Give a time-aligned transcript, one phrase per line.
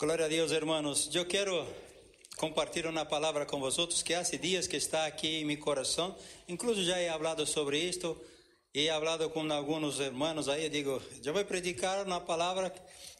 [0.00, 1.12] Glória a Deus, hermanos.
[1.12, 1.66] Eu quero
[2.36, 6.16] compartilhar uma palavra com vocês que há dias que está aqui em meu coração.
[6.46, 8.16] Incluso já he hablado sobre isto.
[8.72, 10.68] He hablado com alguns irmãos aí.
[10.68, 12.72] Digo, eu vou predicar uma palavra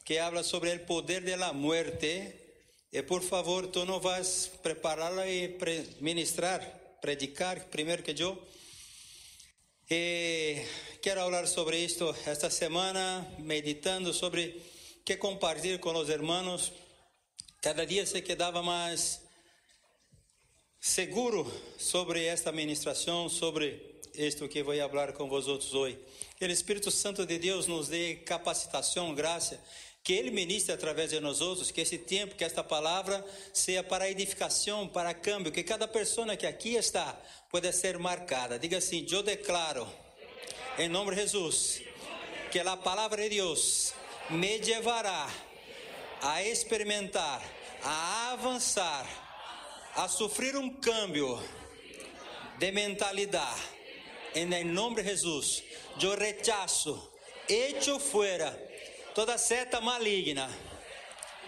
[0.05, 2.33] que habla sobre o poder da muerte.
[2.93, 5.59] E por favor, tu não vas prepará-la e
[6.01, 6.61] ministrar,
[7.01, 8.41] predicar primeiro que eu.
[9.91, 10.63] E
[11.03, 14.78] quero falar sobre isto esta semana, meditando sobre
[15.09, 16.71] que compartilhar com os irmãos.
[17.63, 19.23] Cada dia se quedava mais
[20.79, 25.99] seguro sobre esta ministração, sobre isto que vou falar com vosotros hoje.
[26.37, 29.59] Que o Espírito Santo de Deus nos dê capacitação, graça,
[30.05, 34.11] que Ele ministre através de nós outros, que esse tempo, que esta palavra seja para
[34.11, 37.19] edificação, para câmbio, que cada pessoa que aqui está
[37.49, 38.59] pueda ser marcada.
[38.59, 39.89] Diga assim: Eu declaro,
[40.79, 41.81] em nome de Jesus,
[42.53, 43.95] que a palavra de Deus
[44.31, 45.29] me levará
[46.21, 47.43] a experimentar,
[47.83, 49.07] a avançar,
[49.95, 51.39] a sofrer um câmbio
[52.59, 53.79] de mentalidade.
[54.35, 55.65] Em nome de Jesus,
[56.01, 57.11] eu rechaço,
[57.49, 58.51] echo fuera
[59.15, 60.49] toda seta maligna.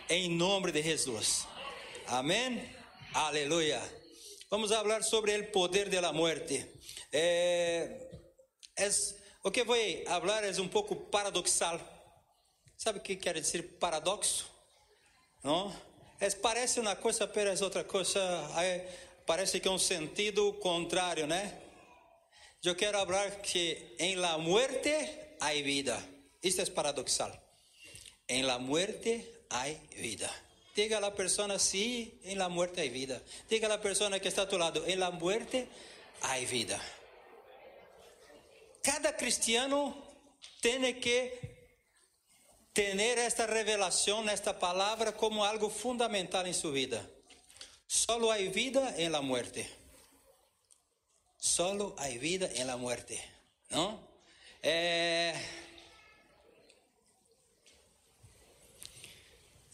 [0.09, 1.47] Em nome de Jesus.
[2.07, 2.75] Amém?
[3.15, 3.81] Aleluia.
[4.51, 6.67] Vamos falar sobre o poder da morte.
[7.13, 8.09] É,
[8.77, 8.91] é,
[9.45, 12.00] o que vou falar é um pouco paradoxal
[12.83, 14.51] Sabe o que quer dizer paradoxo?
[15.45, 15.71] Não?
[16.19, 18.19] É, parece uma coisa, mas outra coisa.
[19.27, 21.61] parece que é um sentido contrário, né?
[22.65, 24.95] Eu quero falar que em la muerte
[25.41, 26.03] há vida.
[26.43, 27.31] Isto é paradoxal.
[28.27, 30.31] Em la muerte há vida.
[30.75, 33.23] Diga a la persona sí, em la muerte há vida.
[33.47, 35.69] Diga a la persona que está a tu lado, em la muerte
[36.23, 36.81] há vida.
[38.83, 39.95] Cada cristiano
[40.63, 41.60] tem que
[42.73, 47.11] tener esta revelação, esta palavra como algo fundamental em sua vida.
[47.87, 49.69] Solo há vida em la muerte.
[51.37, 53.21] Solo há vida em la muerte.
[53.71, 54.01] Não?
[54.63, 55.35] É...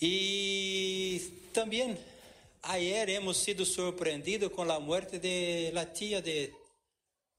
[0.01, 1.99] E também
[2.63, 6.53] ayer hemos sido surpreendidos com a morte de la tia de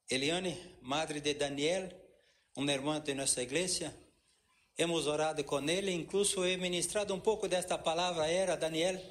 [0.10, 1.90] Eliane, madre de Daniel,
[2.56, 3.94] uma irmã de nossa igreja.
[4.78, 9.02] Hemos orado com ele, incluso he ministrado um pouco desta palavra era Daniel,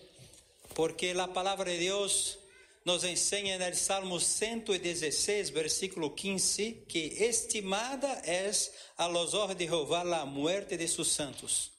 [0.76, 2.38] porque a palavra de Deus
[2.84, 8.48] nos ensina no Salmo 116, versículo 15, que estimada é
[8.96, 11.72] a los de Jehová a muerte de sus santos.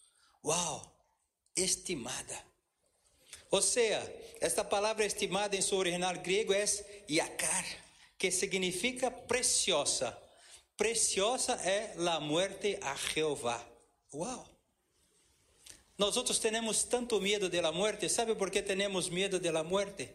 [0.43, 0.81] Uau!
[1.55, 2.43] Estimada.
[3.49, 4.03] Ou seja,
[4.41, 6.65] esta palavra estimada em seu original grego é
[7.09, 7.65] yakar,
[8.17, 10.15] que significa preciosa.
[10.75, 13.76] Preciosa é a muerte a Jeová.
[14.13, 14.47] Uau!
[15.97, 20.09] Nós outros temos tanto medo da morte, sabe por que temos medo da morte?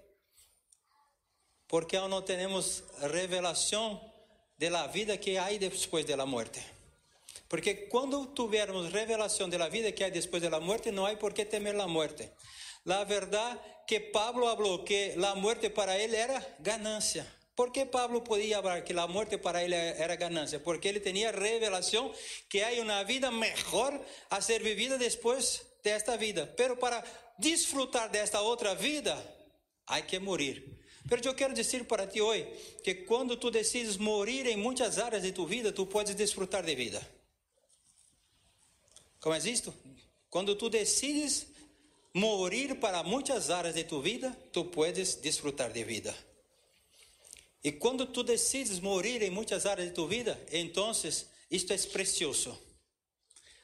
[1.66, 4.12] Porque não temos revelação
[4.58, 6.62] da vida que há depois da morte.
[7.48, 11.44] Porque quando tivermos revelação da vida que há depois da morte, não há por que
[11.44, 12.30] temer a morte.
[12.84, 17.26] La verdade que Pablo falou que a morte para ele era ganância.
[17.54, 20.58] Por que Pablo podia falar que a morte para ele era ganância?
[20.58, 22.12] Porque ele tinha revelação
[22.48, 26.46] que há uma vida melhor a ser vivida depois desta vida.
[26.56, 27.04] Pero para
[27.38, 29.14] desfrutar desta outra vida,
[29.86, 30.64] há que morrer.
[31.08, 32.44] Pero eu quero dizer para ti hoje
[32.82, 36.74] que quando tu decides morrer em muitas áreas de tu vida, tu podes desfrutar de
[36.74, 37.06] vida.
[39.20, 39.74] Como é isto?
[40.30, 41.46] Quando tu decides
[42.14, 46.31] morrer para muitas áreas de tu vida, tu podes desfrutar de vida.
[47.64, 50.90] E quando tu decides morrer em muitas áreas de tua vida, então
[51.50, 52.58] isto é precioso.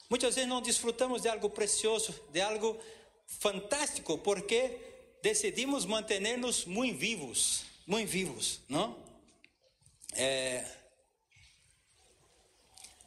[0.09, 2.79] Muitas vezes não desfrutamos de algo precioso, de algo
[3.27, 4.77] fantástico, porque
[5.21, 8.97] decidimos manter-nos muito vivos, muito vivos, não?
[10.13, 10.65] É,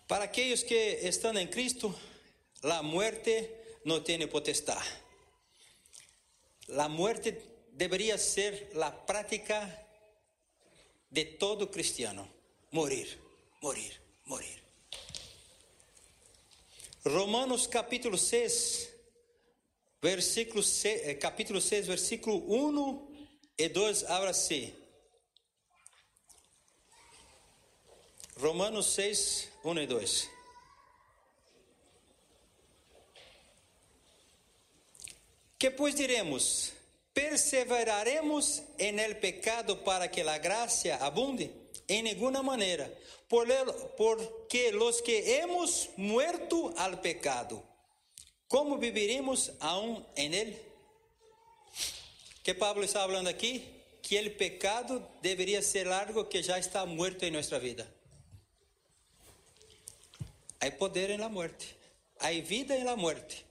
[0.06, 1.98] para aqueles que estão em Cristo,
[2.62, 3.48] a morte
[3.84, 4.88] não tem potestade.
[6.68, 7.32] A morte
[7.72, 9.86] deveria ser a prática
[11.12, 12.26] de todo cristiano:
[12.70, 13.20] morir,
[13.60, 14.62] morir, morir.
[17.04, 18.88] Romanos capítulo 6,
[20.00, 23.26] versículo 6, eh, capítulo 6, versículo 1
[23.58, 24.74] e 2, abra assim.
[28.36, 30.30] Romanos 6, 1 e 2.
[35.58, 36.72] Que pois diremos?
[37.12, 41.52] Perseveraremos en el pecado para que la gracia abunde?
[41.88, 42.90] En ninguna manera,
[43.28, 47.62] porque los que hemos muerto al pecado,
[48.48, 50.62] ¿cómo viviremos aún en él?
[52.42, 57.24] Que Pablo está hablando aquí que el pecado debería ser algo que ya está muerto
[57.24, 57.86] en nuestra vida.
[60.58, 61.64] Hay poder en la muerte,
[62.18, 63.44] hay vida en la muerte.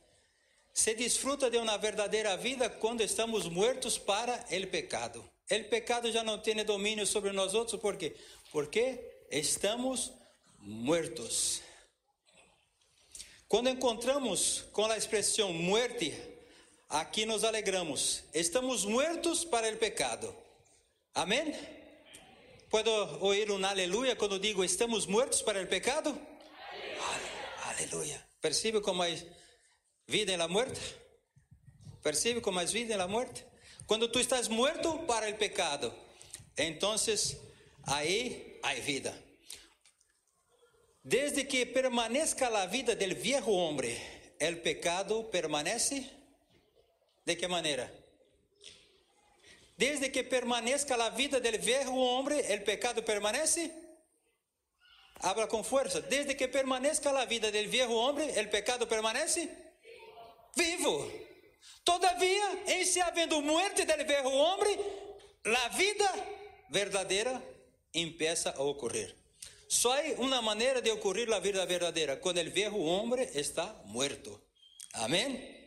[0.73, 5.23] Se disfruta de uma verdadeira vida quando estamos muertos para o pecado.
[5.49, 8.15] O pecado já não tem domínio sobre nós outros, por quê?
[8.51, 10.13] Porque estamos
[10.59, 11.61] muertos.
[13.49, 16.17] Quando encontramos com a expressão muerte,
[16.87, 18.23] aqui nos alegramos.
[18.33, 20.33] Estamos muertos para o pecado.
[21.13, 21.53] Amém?
[22.69, 22.89] Puedo
[23.19, 26.17] ouvir um aleluia quando digo estamos muertos para o pecado?
[27.65, 28.25] Aleluia.
[28.39, 29.17] Percebe como é
[30.11, 30.79] vida en la muerte.
[32.03, 33.43] ¿Percibe cómo es vida en la muerte?
[33.87, 35.95] Cuando tú estás muerto para el pecado,
[36.55, 37.37] entonces
[37.83, 39.17] ahí hay vida.
[41.03, 43.97] Desde que permanezca la vida del viejo hombre,
[44.39, 46.09] el pecado permanece.
[47.25, 47.91] ¿De qué manera?
[49.77, 53.71] Desde que permanezca la vida del viejo hombre, el pecado permanece.
[55.15, 56.01] Habla con fuerza.
[56.01, 59.70] Desde que permanezca la vida del viejo hombre, el pecado permanece
[60.55, 61.11] vivo.
[61.83, 64.77] Todavia, em se havendo muerte del viejo homem,
[65.45, 66.09] a vida
[66.69, 67.41] verdadeira
[67.93, 69.15] empieza a ocorrer.
[69.67, 74.39] Só há uma maneira de ocorrer a vida verdadeira, quando o viejo homem está muerto.
[74.93, 75.59] Amém?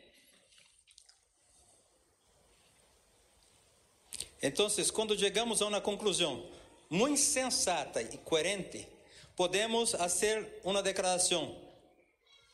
[4.42, 6.50] Então, quando chegamos a uma conclusão
[6.90, 8.86] muito sensata e coerente,
[9.34, 11.63] podemos fazer uma declaração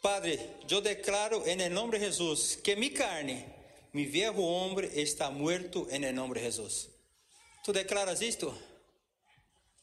[0.02, 3.44] Padre, eu declaro em nome de Jesus que mi carne,
[3.92, 6.88] mi viejo hombre está muerto em nome de Jesus.
[7.62, 8.56] Tu declaras isto?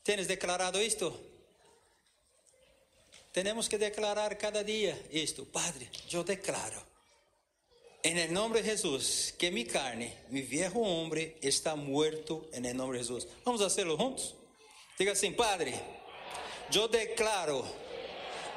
[0.04, 1.14] Tens declarado isto?
[3.32, 5.46] Temos que declarar cada dia isto.
[5.46, 6.82] Padre, eu declaro
[8.04, 13.00] em nome de Jesus que mi carne, mi viejo hombre está muerto em nome de
[13.00, 13.28] Jesus.
[13.46, 14.34] Vamos fazê-lo juntos?
[14.98, 15.80] Diga assim, Padre,
[16.74, 17.64] eu declaro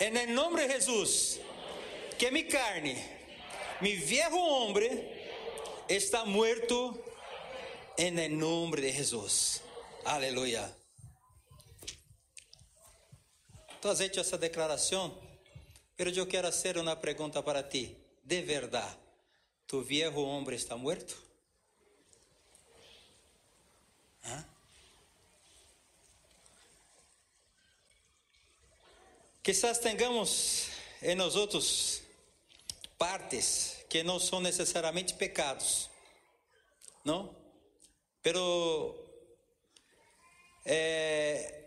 [0.01, 1.41] em nome de Jesus
[2.21, 3.03] que mi carne,
[3.81, 7.03] mi viejo hombre, está muerto
[7.97, 9.63] en el nombre de Jesús.
[10.05, 10.71] Aleluya.
[13.81, 15.19] Tú has hecho esa declaración,
[15.97, 17.97] pero yo quiero hacer una pregunta para ti.
[18.23, 18.99] De verdad,
[19.65, 21.15] ¿tu viejo hombre está muerto?
[24.25, 24.45] ¿Ah?
[29.41, 30.67] Quizás tengamos
[31.01, 32.03] en nosotros
[33.01, 35.89] partes que não são necessariamente pecados,
[37.03, 37.35] não?
[38.23, 38.95] Pero
[40.67, 41.65] é,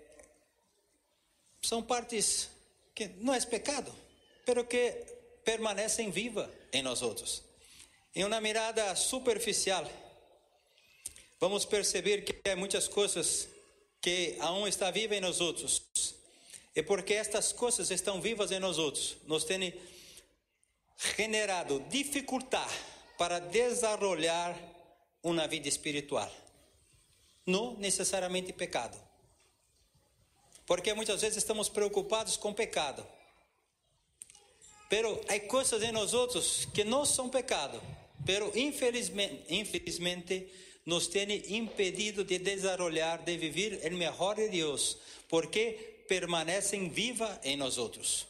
[1.59, 2.51] são partes
[2.93, 3.91] que não é pecado,
[4.45, 4.91] pero que
[5.43, 7.41] permanecem viva em nós outros.
[8.15, 9.89] Em uma mirada superficial,
[11.39, 13.47] vamos perceber que há muitas coisas
[13.99, 15.81] que aún está viva em nós outros.
[16.75, 19.73] E porque estas coisas estão vivas em nós outros, nos tem
[21.17, 22.69] generado dificultad
[23.17, 24.57] para desarrollar
[25.21, 26.31] uma vida espiritual.
[27.45, 28.97] Não necessariamente pecado.
[30.65, 33.05] Porque muitas vezes estamos preocupados com pecado.
[34.89, 37.81] Pero há coisas em nós outros que não são pecado,
[38.25, 40.47] pero infelizmente, infelizmente
[40.85, 44.97] nos tem impedido de desarrollar, de viver o melhor de Deus,
[45.29, 48.27] porque permanecem viva em nós outros.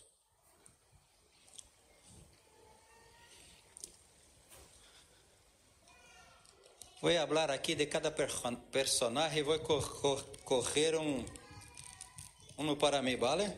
[7.04, 9.60] Vou falar aqui de cada personagem e vou
[10.46, 11.26] correr um,
[12.58, 13.52] um para mim, vale?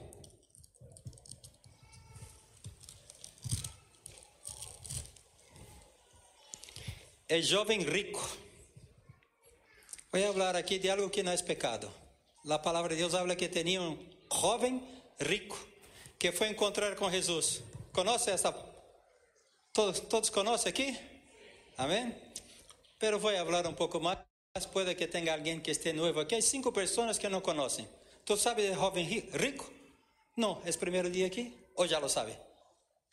[7.30, 8.28] É jovem rico.
[10.12, 11.94] Vou falar aqui de algo que não é pecado.
[12.50, 13.96] A palavra de Deus fala que tinha um
[14.42, 14.82] jovem
[15.22, 15.56] rico
[16.18, 17.62] que foi encontrar com Jesus.
[17.94, 18.52] Conhece essa?
[19.72, 21.00] Todos, todos conhecem aqui?
[21.78, 22.25] Amém?
[23.05, 24.17] Pero voy a hablar un poco más.
[24.74, 26.21] Puede que tenga alguien que esté nuevo.
[26.21, 27.88] Aquí hay cinco personas que no conocen.
[28.24, 29.69] ¿Tú sabes de joven rico?
[30.35, 31.55] No, ¿es primer día aquí?
[31.75, 32.35] ¿O ya lo sabe?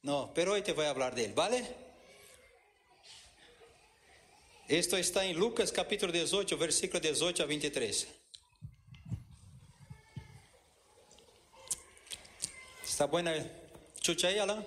[0.01, 1.63] No, pero hoy te voy a hablar de él, ¿vale?
[4.67, 8.09] Esto está en Lucas capítulo 18, versículo 18 a 23.
[12.83, 13.35] ¿Está buena
[14.01, 14.65] chucha ahí, Alan?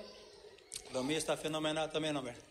[0.93, 2.44] Lo mío está fenomenal también, hombre.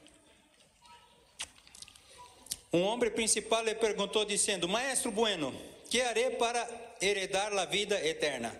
[2.75, 5.55] Um homem principal lhe perguntou, dizendo: Maestro bueno,
[5.89, 6.69] que haré para
[7.01, 8.53] heredar a vida eterna?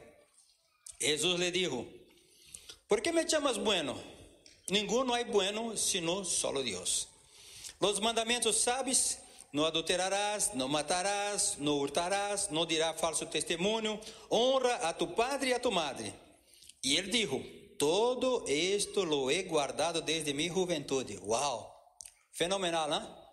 [1.01, 1.85] Jesus lhe dijo:
[2.87, 4.01] ¿Por que me chamas bueno?
[4.69, 7.09] Ninguno hay bueno sino solo Dios.
[7.81, 9.19] Los mandamentos sabes,
[9.51, 15.53] no adulterarás, no matarás, no hurtarás, no dirás falso testimonio, honra a tu padre y
[15.55, 16.15] a tu madre.
[16.83, 17.43] Y él dijo,
[17.81, 21.05] todo esto lo he guardado desde mi juventud.
[21.23, 21.67] Wow,
[22.31, 23.24] fenomenal, ¿no?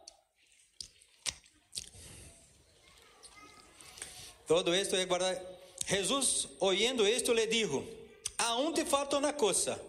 [4.51, 5.39] Todo esto he guardado.
[5.85, 7.85] Jesús, oyendo esto, le dijo,
[8.37, 9.79] aún te falta una cosa.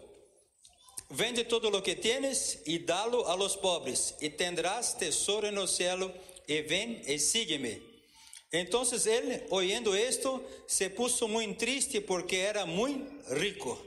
[1.08, 5.66] Vende todo lo que tienes y dalo a los pobres, y tendrás tesoro en el
[5.66, 6.14] cielo,
[6.46, 7.82] y ven y sígueme.
[8.52, 13.84] Entonces él, oyendo esto, se puso muy triste porque era muy rico.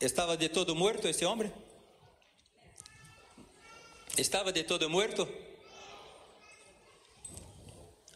[0.00, 1.52] ¿Estaba de todo muerto este hombre?
[4.16, 5.28] ¿Estaba de todo muerto?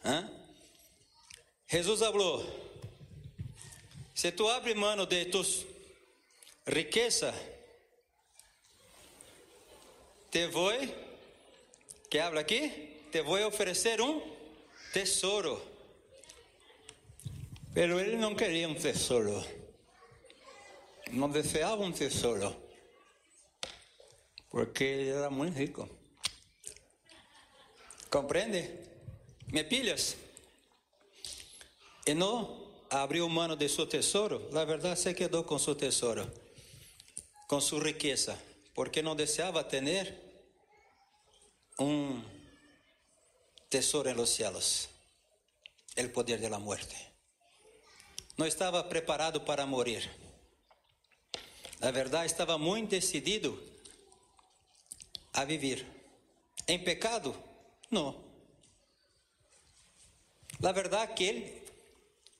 [0.05, 0.29] ¿Ah?
[1.67, 2.45] Jesús habló,
[4.13, 5.65] se tu abres mano de tus
[6.67, 7.33] riqueza,
[10.29, 10.93] te voy,
[12.11, 13.01] que habla aqui?
[13.11, 14.21] Te voy a oferecer um
[14.93, 15.61] tesouro.
[17.73, 19.43] Pero ele não queria um tesouro.
[21.11, 22.55] Não deseava um tesouro.
[24.51, 25.89] Porque ele era muito rico.
[28.11, 28.94] Compreende?
[29.49, 30.17] ¿Me pilhas?
[32.17, 36.31] Não abriu mano de seu tesouro, na verdade se quedou com seu tesouro,
[37.49, 38.39] com sua riqueza,
[38.75, 40.15] porque não desejava ter
[41.79, 42.23] um
[43.69, 44.89] tesouro en los
[45.97, 46.97] el poder de la muerte.
[48.37, 50.11] Não estava preparado para morir.
[51.81, 53.61] Na verdade, estava muito decidido
[55.33, 55.87] a viver.
[56.67, 57.35] Em pecado?
[57.91, 58.24] Não.
[60.65, 61.63] Na verdade, que ele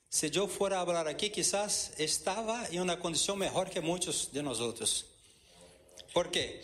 [0.09, 4.41] se eu for a falar aqui, quizás estava em uma condição melhor que muitos de
[4.41, 5.05] nós.
[6.11, 6.63] Por quê?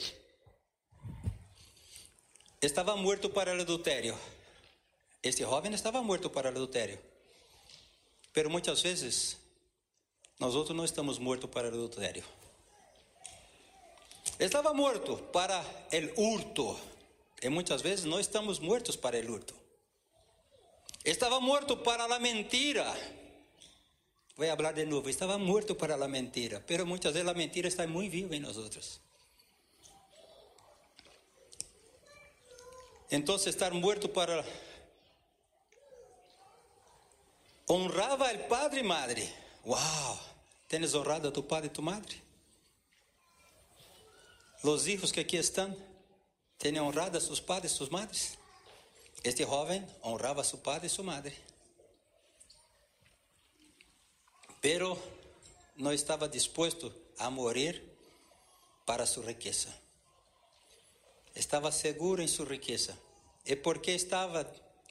[2.62, 4.18] Estava morto para o adultério.
[5.22, 6.98] Este jovem estava morto para o adultério.
[8.32, 9.36] Pero muitas vezes,
[10.38, 12.24] nós outros não estamos mortos para o adultério.
[14.38, 15.62] Estava morto para
[16.16, 16.80] o hurto.
[17.42, 19.59] E muitas vezes não estamos mortos para o hurto.
[21.04, 22.84] Estava morto para a mentira.
[24.36, 25.08] Vou falar de novo.
[25.08, 26.62] Estava morto para a mentira.
[26.66, 29.00] Pero muitas vezes a mentira está muito viva nós outros.
[33.10, 34.44] Então, estar morto para
[37.68, 39.34] honrava al padre y madre.
[39.64, 40.18] Wow,
[40.68, 42.20] ¿tienes honrado a tu padre y tu madre?
[44.62, 45.76] Los hijos que aquí están,
[46.56, 48.38] ¿tienen honrado a sus padres y sus madres?
[49.22, 51.34] Este joven honraba a su padre y su madre.
[54.60, 54.98] Pero
[55.76, 57.96] no estaba dispuesto a morir
[58.86, 59.74] para su riqueza.
[61.34, 62.96] Estava seguro em sua riqueza.
[63.44, 64.44] E porque estava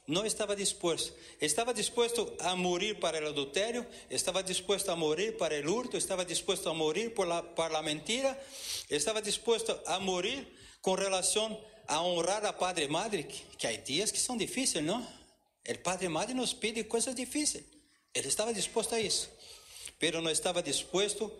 [0.10, 1.14] não estava disposto.
[1.40, 6.26] Estava disposto a morrer para o adultério, estava disposto a morrer para o hurto, estava
[6.26, 8.36] disposto a morrer por la, para a mentira,
[8.90, 14.20] estava disposto a morrer com relação a honrar a padre madre, que há dias que
[14.20, 15.02] são difíceis, não?
[15.68, 17.66] O padre madre nos pede coisas difíceis.
[18.14, 19.28] Ele estava disposto a isso,
[19.98, 21.32] pero não estava disposto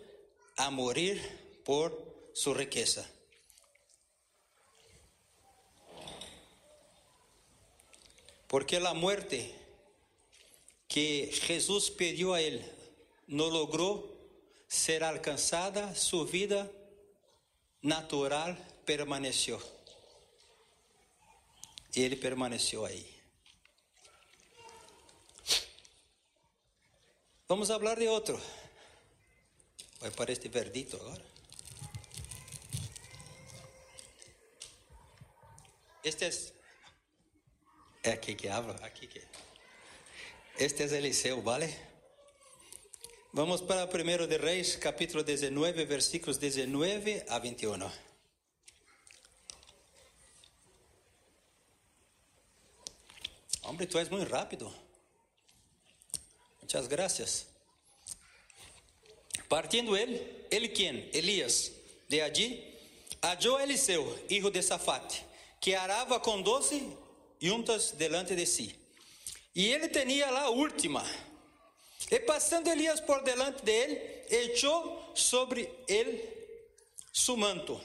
[0.56, 1.96] a morrer por
[2.34, 3.08] sua riqueza.
[8.48, 9.54] Porque a muerte
[10.88, 12.64] que Jesus pediu a ele
[13.28, 14.10] não logrou
[14.68, 16.68] ser alcançada, sua vida
[17.80, 19.79] natural permaneceu.
[21.94, 23.20] E ele permaneceu aí.
[27.48, 28.40] Vamos falar de outro.
[30.00, 31.24] Vai para este verdito agora.
[36.02, 36.30] Este é
[38.02, 39.20] é aqui que habla, aqui que.
[40.58, 41.68] Este é Eliseu, vale?
[43.30, 48.09] Vamos para 1 de Reis, capítulo 19, versículos 19 a 21.
[53.70, 54.68] Hombre, tu és muito rápido.
[56.60, 57.46] Muchas gracias.
[59.48, 61.08] Partindo ele, ele quem?
[61.12, 61.70] Elias,
[62.08, 62.76] de allí,
[63.22, 65.24] halló Eliseu, hijo de Safate,
[65.60, 66.84] que arava com doze
[67.40, 68.74] juntas delante de si.
[69.54, 71.04] E ele tinha lá a última.
[72.10, 76.28] E passando Elias por delante dele, echou sobre ele
[77.12, 77.80] su manto.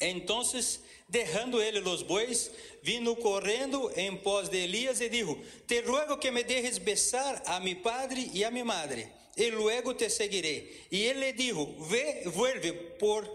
[0.00, 2.50] Entonces, derrando ele os bois,
[2.82, 7.60] vindo correndo em pós de Elias e dijo: Te ruego que me dejes besar a
[7.60, 9.12] mi padre e a mi madre.
[9.36, 10.86] y luego te seguiré.
[10.90, 13.28] Y él le dijo, ve, vuelve, ¿por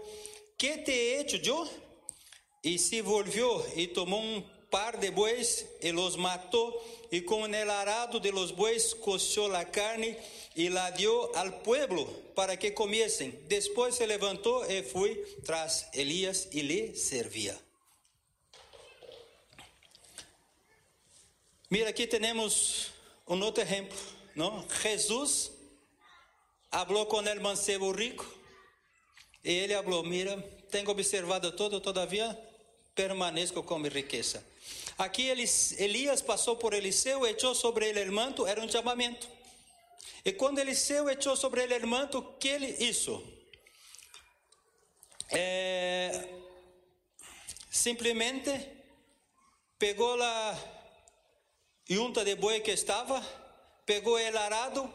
[0.56, 1.68] qué te he hecho yo?
[2.62, 7.70] Y se volvió y tomó un par de bueyes y los mató, y con el
[7.70, 10.16] arado de los bueyes coció la carne
[10.54, 13.46] y la dio al pueblo para que comiesen.
[13.48, 17.58] Después se levantó y fue tras Elías y le servía.
[21.68, 22.90] Mira, aqui temos
[23.28, 23.96] um outro exemplo,
[24.34, 24.66] não?
[24.82, 25.52] Jesus
[26.68, 28.26] falou com o mancebo rico
[29.44, 30.36] e ele falou: Mira,
[30.68, 32.36] tenho observado todo, todavia
[32.92, 34.44] permaneço com minha riqueza.
[35.00, 35.28] Aqui
[35.78, 39.26] Elias passou por Eliseu, echou sobre ele o manto, era um chamamento.
[40.22, 43.26] E quando Eliseu echou sobre ele o manto, que ele hizo?
[45.30, 46.28] É,
[47.70, 48.52] simplesmente
[49.78, 50.58] pegou a
[51.88, 53.22] junta de boi que estava,
[53.86, 54.92] pegou o arado,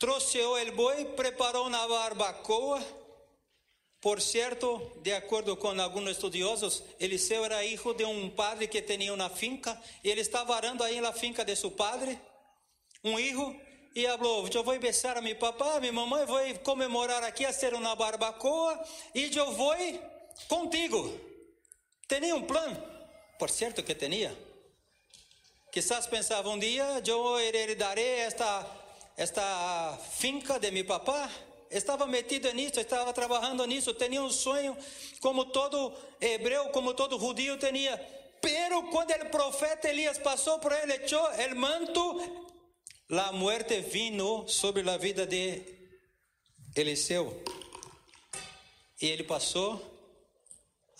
[0.00, 2.82] troceou o boi, preparou uma barbacoa.
[4.00, 9.12] Por certo, de acordo com alguns estudiosos, Eliseu era filho de um padre que tinha
[9.12, 12.16] uma finca, e ele estava arando aí na finca de seu padre,
[13.02, 13.60] um filho,
[13.96, 17.74] e falou: Eu vou besar a meu papá, minha mamãe, vou comemorar aqui a ser
[17.74, 18.80] uma barbacoa,
[19.12, 19.74] e eu vou
[20.48, 21.18] contigo.
[22.06, 22.80] Tinha um plano,
[23.36, 24.36] por certo que tinha.
[25.72, 28.64] Quizás pensava um dia, eu herdarei esta,
[29.16, 31.28] esta finca de meu papá.
[31.70, 34.76] Estava metido nisso, estava trabalhando nisso, tinha um sonho,
[35.20, 37.96] como todo hebreu, como todo judío tinha.
[38.40, 42.48] Pero quando o profeta Elias passou por ele, echou o manto,
[43.10, 45.62] a muerte vino sobre a vida de
[46.74, 47.42] Eliseu.
[49.00, 49.80] E ele passou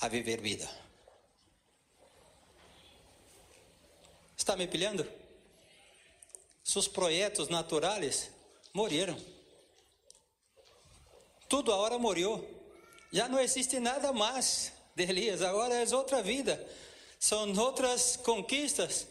[0.00, 0.68] a viver vida.
[4.37, 5.06] Está me pilhando?
[6.62, 8.30] Seus projetos naturais
[8.72, 9.38] morreram.
[11.49, 12.47] Tudo agora morreu.
[13.12, 15.43] Já não existe nada mais de Elias.
[15.43, 16.64] Agora é outra vida.
[17.19, 19.07] São outras conquistas.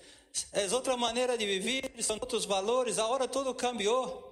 [0.54, 1.92] É outra maneira de viver.
[2.02, 3.00] São outros valores.
[3.00, 4.24] Agora tudo cambiou.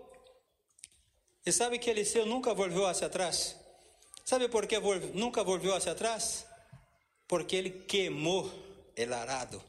[1.46, 3.56] E sabe que Eliseu nunca voltou hacia atrás?
[4.24, 4.80] Sabe por que
[5.14, 6.46] nunca voltou hacia atrás?
[7.28, 9.62] Porque ele queimou o arado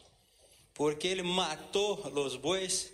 [0.77, 2.93] porque ele matou os bois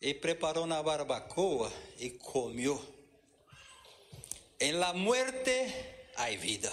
[0.00, 2.80] e preparou na barbacoa e comeu.
[4.60, 6.70] Em la muerte hay vida.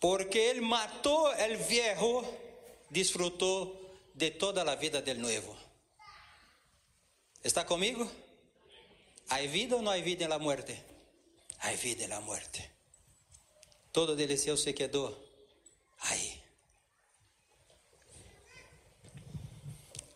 [0.00, 2.24] Porque ele matou el viejo,
[2.90, 5.54] disfrutou de toda a vida del nuevo.
[7.42, 8.10] ¿Está comigo?
[9.28, 10.82] ¿Hay vida ou não há vida em la muerte?
[11.60, 12.70] Hay vida em la muerte.
[13.92, 15.14] Todo delicioso se quedou
[16.00, 16.42] aí.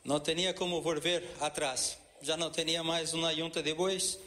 [0.05, 1.99] Não tinha como volver atrás.
[2.23, 4.19] Já não tinha mais uma junta de bois,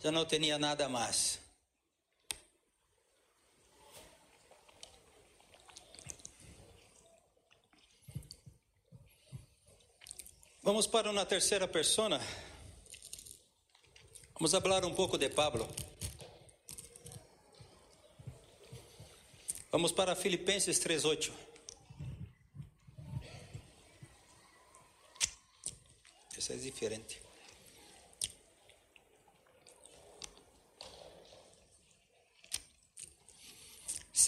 [0.00, 1.38] já não tinha nada mais.
[10.62, 12.20] Vamos para uma terceira persona.
[14.34, 15.66] Vamos falar um pouco de Pablo.
[19.72, 21.32] Vamos para Filipenses 3:8.
[26.36, 27.27] Essa é diferente.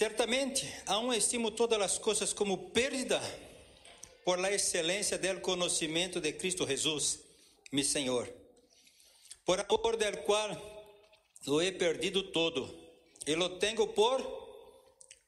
[0.01, 3.21] Certamente, aún estimo todas as coisas como pérdida
[4.25, 7.19] por la excelência del conhecimento de Cristo Jesus,
[7.69, 8.27] mi Senhor,
[9.45, 10.59] por amor del qual
[11.45, 12.67] lo he perdido todo
[13.27, 14.17] e lo tengo por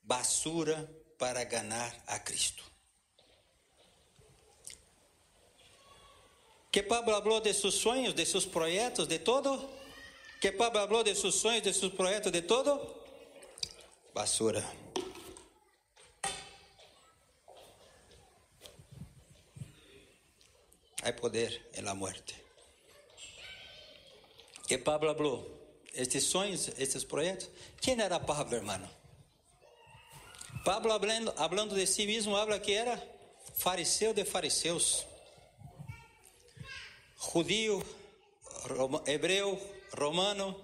[0.01, 2.63] basura para ganar a Cristo.
[6.71, 9.69] Que Pablo falou de seus sonhos, de seus projetos, de todo.
[10.41, 13.03] Que Pablo falou de seus sonhos, de seus projetos, de todo.
[14.13, 14.63] Basura.
[21.02, 22.36] Há poder em la muerte.
[24.67, 27.49] Que Pablo falou, estes sonhos, estes projetos.
[27.82, 28.89] Quem era Pablo, hermano?
[30.63, 32.97] Pablo, hablando, hablando de si mesmo, habla que era
[33.56, 35.06] fariseu de fariseus
[37.23, 37.82] judío,
[39.06, 39.60] hebreo,
[39.93, 40.56] romano,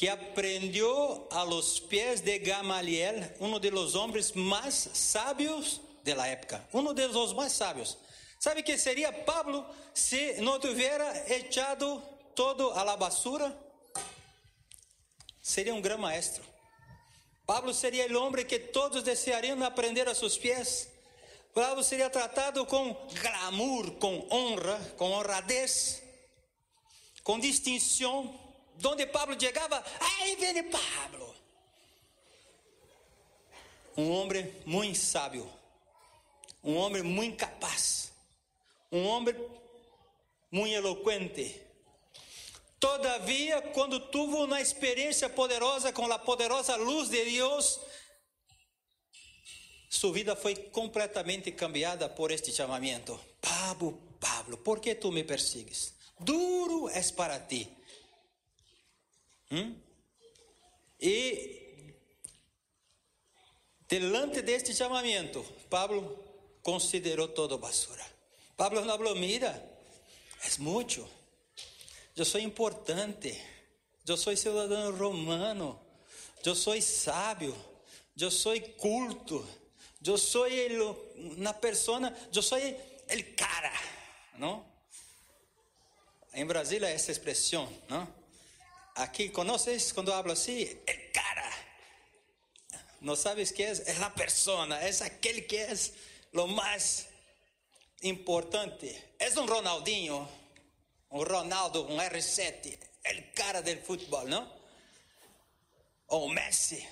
[0.00, 3.36] que aprendió a los pies de Gamaliel,
[3.70, 7.98] los hombres más sabios de la época, uno de los más sabios.
[8.38, 12.02] ¿Sabe que sería Pablo si no tuviera echado
[12.34, 13.54] todo a la basura?
[15.42, 16.44] Sería un gran maestro.
[17.44, 20.88] Pablo seria o homem que todos desejariam aprender a seus pés.
[21.52, 26.00] Pablo seria tratado com glamour, com honra, com honradez.
[27.22, 28.39] com distinção,
[28.80, 31.34] donde Pablo chegava, aí vem Pablo.
[33.96, 35.50] Um homem muito sábio,
[36.64, 38.12] um homem muito capaz,
[38.90, 39.34] um homem
[40.50, 41.60] muito eloquente.
[42.78, 47.78] Todavia, quando tuvo uma experiência poderosa com a poderosa luz de Deus,
[49.90, 53.20] sua vida foi completamente cambiada por este chamamento.
[53.42, 55.92] Pablo, Pablo, por que tu me persigues?
[56.18, 57.79] Duro é para ti.
[59.50, 59.76] Hum?
[61.00, 61.94] E
[63.88, 66.18] delante deste chamamento, Pablo
[66.62, 68.04] considerou todo basura.
[68.56, 69.50] Pablo não falou: mira,
[70.42, 71.06] é muito.
[72.14, 73.40] Eu sou importante.
[74.06, 75.80] Eu sou cidadão romano.
[76.44, 77.56] Eu sou sábio.
[78.18, 79.46] Eu sou culto.
[80.04, 80.46] Eu sou
[81.16, 82.14] uma pessoa.
[82.34, 83.72] Eu sou el cara,
[84.38, 84.64] não?
[86.32, 88.19] Em Brasília essa expressão, não?
[89.00, 90.60] Aqui, conheces quando hablo assim?
[90.86, 91.50] El cara.
[93.00, 93.72] Não sabes que é?
[93.86, 95.72] É a persona, é aquele que é
[96.34, 97.06] o mais
[98.02, 98.94] importante.
[99.18, 100.28] É um Ronaldinho,
[101.10, 104.46] um Ronaldo, um R7, el cara del futebol, não?
[106.08, 106.86] Ou Messi.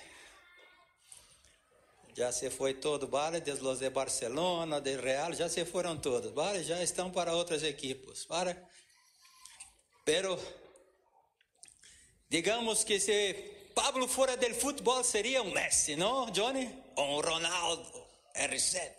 [2.17, 6.33] Já se foi todo, vale, de los de Barcelona, de Real, já se foram todos,
[6.33, 8.67] vale, já estão para outras equipes, para.
[10.03, 10.39] Pero,
[12.29, 13.33] digamos que se
[13.73, 16.69] Pablo fora del futebol seria um Messi, não, Johnny?
[16.95, 18.91] Ou um Ronaldo, R7.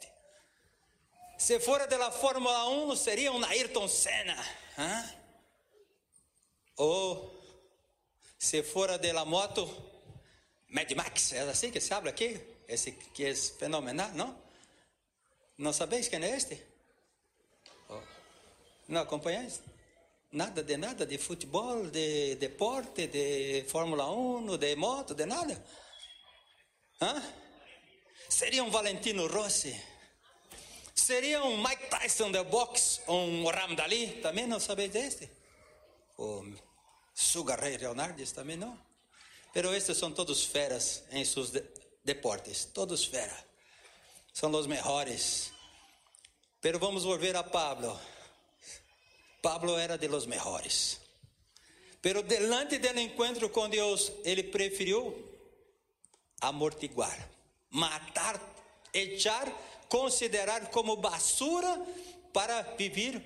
[1.38, 4.36] Se fora da Fórmula 1, seria um Ayrton Senna.
[4.78, 5.16] Hein?
[6.76, 7.42] Ou,
[8.38, 9.68] se fora da moto,
[10.68, 12.40] Mad Max, é assim que se habla aqui?
[12.70, 14.38] esse que é fenomenal, não?
[15.58, 16.62] Não sabeis quem é este?
[17.88, 18.00] Oh.
[18.88, 19.60] Não acompanhais?
[20.32, 25.60] Nada de nada, de futebol, de deporte, de Fórmula 1, de moto, de nada?
[27.00, 27.20] Hã?
[28.28, 29.76] Seria um Valentino Rossi?
[30.94, 33.00] Seria um Mike Tyson de boxe?
[33.08, 34.20] Um Ramdali?
[34.22, 35.28] Também não sabeis deste?
[36.16, 36.44] O
[37.12, 38.78] Sugar Ray Leonardes também não?
[39.52, 41.50] Pero estes são todos feras em seus
[42.04, 43.36] deportes, todos fera.
[44.32, 45.50] São os melhores.
[46.60, 47.98] Pero vamos volver a Pablo.
[49.40, 51.00] Pablo era de los mejores.
[52.00, 55.14] Pero delante del encuentro com Deus, ele preferiu
[56.40, 57.28] amortiguar,
[57.70, 58.40] matar,
[58.92, 59.52] echar,
[59.88, 61.78] considerar como basura
[62.32, 63.22] para viver.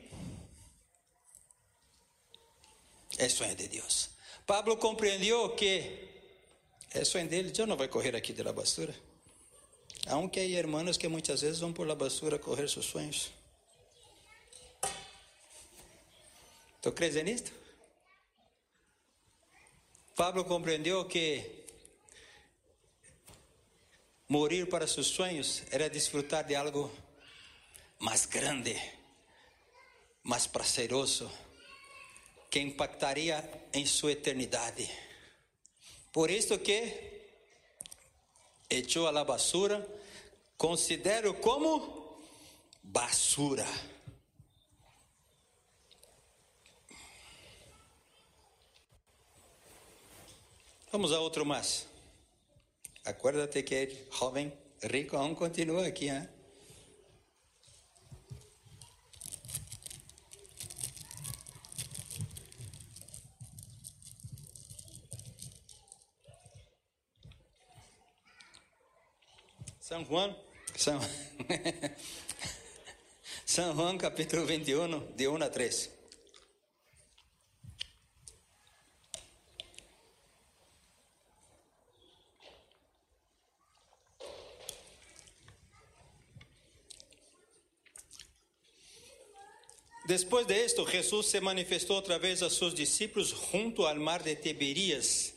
[3.17, 4.11] É de Deus.
[4.45, 6.11] Pablo compreendeu que
[6.91, 8.95] é sonho dele, eu não vou correr aqui de la basura.
[10.07, 13.31] Aunque hay hermanos que muitas vezes vão por la basura correr seus sonhos.
[16.85, 17.43] ¿Tú crees en?
[20.15, 21.65] Pablo compreendeu que
[24.29, 26.93] morir para seus sonhos era desfrutar de algo
[28.01, 28.77] mais grande,
[30.23, 31.33] mais prazeroso,
[32.51, 33.43] que impactaria
[33.73, 34.87] em sua eternidade.
[36.13, 37.25] Por isso que
[38.69, 39.89] echou a la basura,
[40.59, 42.21] considero como
[42.83, 43.94] basura.
[50.95, 51.89] Vamos a outro mais.
[53.05, 56.29] Acuérdate que el joven rico aún continua aqui, hein?
[69.81, 70.37] San Juan,
[70.77, 71.01] San,
[73.45, 75.94] San Juan capítulo 21, de 1 a 3.
[90.05, 94.37] Después de esto, Jesús se manifestó otra vez a sus discípulos junto al mar de
[94.37, 95.33] Tiberías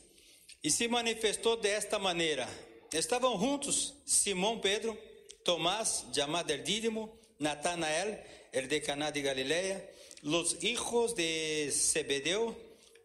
[0.60, 2.46] y se manifestó de esta manera.
[2.92, 4.98] Estavam juntos Simão Pedro,
[5.42, 9.90] Tomás, llamado Dídimo, Natanael, el de Caná de Galileia,
[10.22, 12.54] los hijos de Zebedeu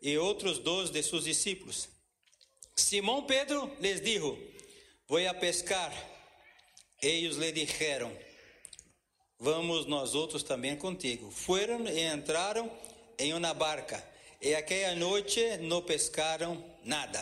[0.02, 1.88] e outros dois de seus discípulos.
[2.76, 4.38] Simão Pedro les dijo:
[5.08, 5.93] Vou a pescar.
[7.02, 8.12] Eles lhe dijeron:
[9.43, 11.29] Vamos nós outros também contigo.
[11.29, 12.71] Foram e entraram
[13.19, 14.01] em uma barca,
[14.41, 17.21] e aquela noite não pescaram nada.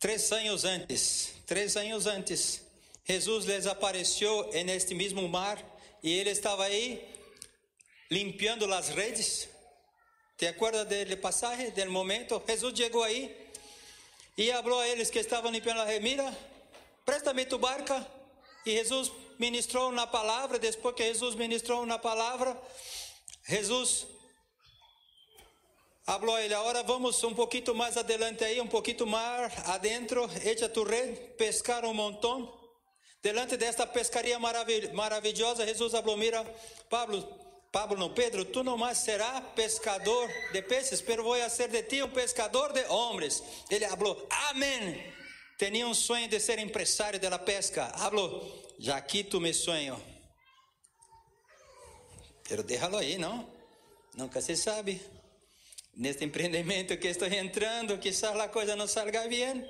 [0.00, 2.60] Três anos antes, três anos antes,
[3.04, 5.64] Jesus lhes apareceu neste mesmo mar
[6.02, 7.00] e ele estava aí
[8.10, 9.48] limpando as redes,
[10.36, 12.42] ¿Te acuerdas del pasaje, del momento?
[12.44, 13.32] Jesús llegó ahí
[14.36, 16.02] y habló a ellos que estaban limpiando la red.
[16.02, 16.32] Mira,
[17.04, 18.04] préstame tu barca.
[18.64, 20.58] E Jesus ministrou uma palavra.
[20.58, 22.60] Depois que Jesus ministrou uma palavra,
[23.46, 24.06] Jesus
[26.04, 30.28] falou a ele: Agora vamos um pouquinho mais adelante aí, um pouquinho mais adentro.
[30.44, 32.56] Echa tu red, pescar um montão.
[33.22, 36.44] Delante desta pescaria marav maravilhosa, Jesus falou: Mira,
[36.88, 37.22] Pablo,
[37.70, 42.02] Pablo não, Pedro, tu não mais serás pescador de peces, pero vou ser de ti
[42.02, 43.42] um pescador de homens.
[43.70, 45.16] Ele falou: Amém.
[45.58, 47.86] Tinha um sonho de ser empresário da pesca.
[47.98, 50.00] Falou: Já quito meu sonho.
[52.48, 53.50] Pero déjalo aí, não?
[54.14, 55.00] Nunca se sabe.
[55.94, 59.68] Neste empreendimento que estou entrando, quizás a coisa não salga bem.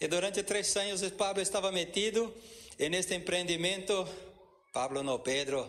[0.00, 2.32] E durante três anos Pablo estava metido
[2.78, 4.08] neste empreendimento.
[4.72, 5.68] Pablo não, Pedro.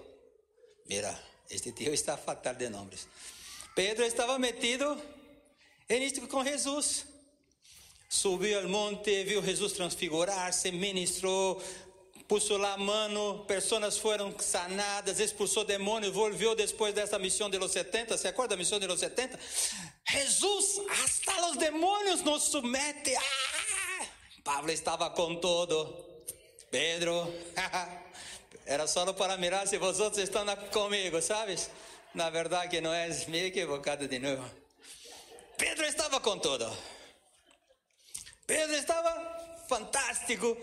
[0.87, 1.19] Mira,
[1.49, 3.07] este tio está fatal de nomes.
[3.73, 5.01] Pedro estava metido
[5.89, 7.07] em isto com Jesus.
[8.07, 11.61] Subiu ao monte, viu Jesus transfigurar-se, ministrou,
[12.57, 18.17] lá a mano, pessoas foram sanadas, expulsou demônios, volviu depois dessa missão de los 70,
[18.17, 19.39] se acorda da missão de los 70?
[20.09, 23.15] Jesus, hasta os demônios nos submete.
[23.15, 24.05] Ah!
[24.43, 26.05] Pablo estava com todo.
[26.71, 27.31] Pedro,
[28.65, 31.69] era só para mirar se vocês estão comigo, sabes?
[32.13, 34.49] Na verdade que não é, me equivocado de novo.
[35.57, 36.65] Pedro estava com todo.
[38.47, 40.57] Pedro estava fantástico.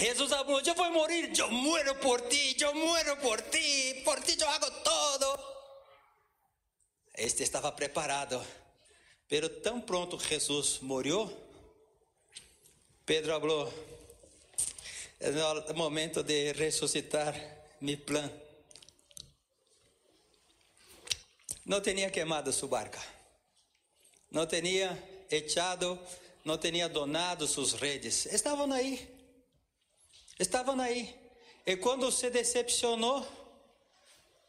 [0.00, 4.34] Jesus falou: Eu vou morrer, eu muero por ti, eu muero por ti, por ti
[4.40, 5.38] eu hago todo.
[7.14, 8.42] Este estava preparado,
[9.28, 11.30] pero tão pronto Jesus morreu.
[13.04, 13.72] Pedro falou:
[15.20, 15.30] É
[15.70, 17.34] o momento de ressuscitar
[17.78, 18.32] meu plano.
[21.66, 23.02] Não tinha queimado sua barca,
[24.30, 24.98] não tinha
[25.30, 25.98] echado
[26.42, 28.24] não tinha donado suas redes.
[28.26, 29.19] Estavam aí.
[30.40, 31.14] Estavam aí.
[31.66, 33.26] E quando se decepcionou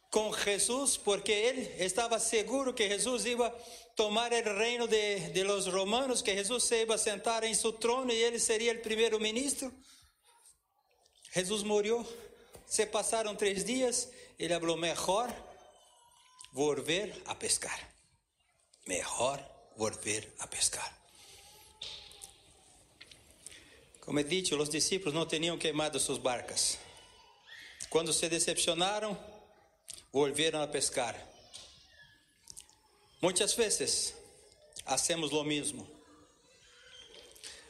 [0.09, 3.49] com Jesus, porque ele estava seguro que Jesus ia
[3.93, 8.09] tomar o reino de, de los romanos, que Jesus se ia sentar em seu trono
[8.09, 9.69] e ele seria o primeiro ministro.
[11.35, 12.07] Jesus morreu.
[12.65, 15.29] Se passaram três dias, ele falou: melhor
[16.53, 17.93] volver a pescar.
[18.87, 21.00] Melhor volver a pescar.
[24.11, 26.77] Como he dicho, os discípulos não tinham queimado suas barcas.
[27.89, 29.17] Quando se decepcionaram,
[30.11, 31.15] volveram a pescar.
[33.21, 34.13] Muitas vezes,
[34.85, 35.89] hacemos lo mesmo.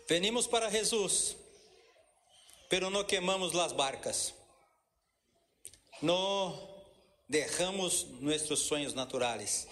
[0.10, 1.38] Venimos para Jesus,
[2.68, 4.34] pero não queimamos as barcas.
[6.02, 6.82] Não
[7.30, 9.68] derramos nossos sonhos naturais.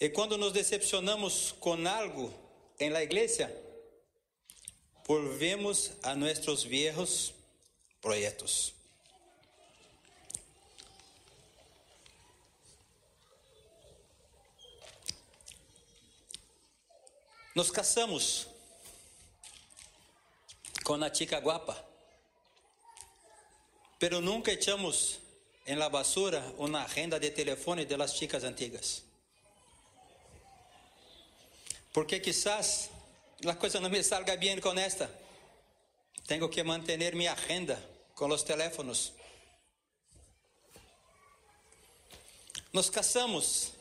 [0.00, 2.32] E quando nos decepcionamos com algo
[2.80, 3.67] em la igreja,
[5.08, 7.32] volvemos a nuestros viejos
[8.02, 8.74] proyectos.
[17.54, 18.46] Nos casamos
[20.84, 21.82] com a chica guapa,
[23.98, 25.20] pero nunca echamos
[25.66, 29.02] em la basura uma agenda de telefone de las chicas antigas.
[31.92, 32.90] Porque quizás
[33.46, 35.08] a coisa não me salga bem com esta.
[36.26, 37.82] Tenho que manter minha agenda
[38.14, 39.12] com os teléfonos.
[42.72, 43.72] Nos casamos,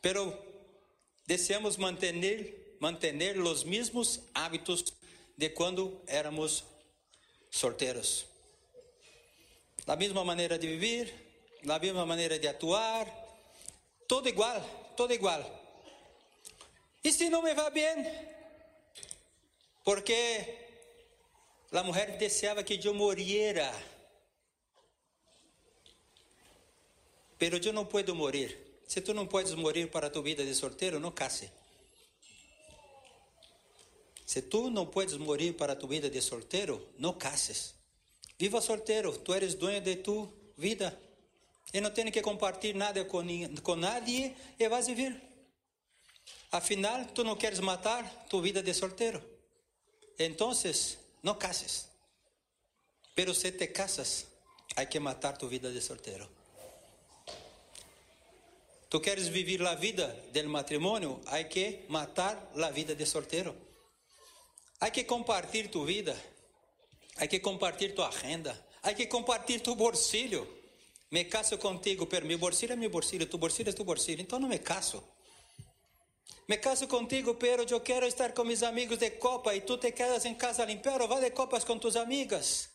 [0.00, 0.36] pero
[1.26, 4.92] deseamos manter, manter os mesmos hábitos
[5.36, 6.64] de quando éramos
[7.50, 8.26] solteiros.
[9.86, 13.06] A mesma maneira de viver, a mesma maneira de atuar,
[14.08, 14.60] tudo igual,
[14.96, 15.61] tudo igual.
[17.04, 18.04] E se não me vai bem?
[19.84, 20.58] Porque
[21.72, 23.72] a mulher desejava que eu morriera.
[27.38, 28.82] Pero eu não posso morrer.
[28.86, 31.50] Se tu não podes morrer para tu vida de solteiro, não case.
[34.32, 37.74] Se tu não podes morrer para tu vida de solteiro, não cases.
[38.38, 40.98] Viva solteiro, tu eres dono de tu vida.
[41.72, 43.22] E não tem que compartilhar nada com,
[43.62, 45.31] com nadie e vais viver.
[46.52, 49.22] Afinal, tu não queres matar tu vida de solteiro.
[50.18, 50.52] Então,
[51.22, 51.88] não cases.
[53.14, 54.26] Pero se te casas,
[54.76, 56.28] há que matar tu vida de solteiro.
[58.90, 63.56] Tu queres viver a vida do matrimônio, há que matar a vida de solteiro.
[64.78, 66.14] Há que compartilhar tu vida,
[67.16, 70.46] há que compartilhar tua agenda, há que compartilhar tu bolsillo.
[71.10, 74.38] Me caso contigo, pero mi bolsillo es mi bolsillo, tu bolsillo es tu bolsillo, então
[74.38, 75.02] não me caso.
[76.48, 79.92] Me caso contigo, pero eu quero estar com meus amigos de copa e tu te
[79.92, 82.68] quedas em casa a limpar ou vai de copas com tus amigas.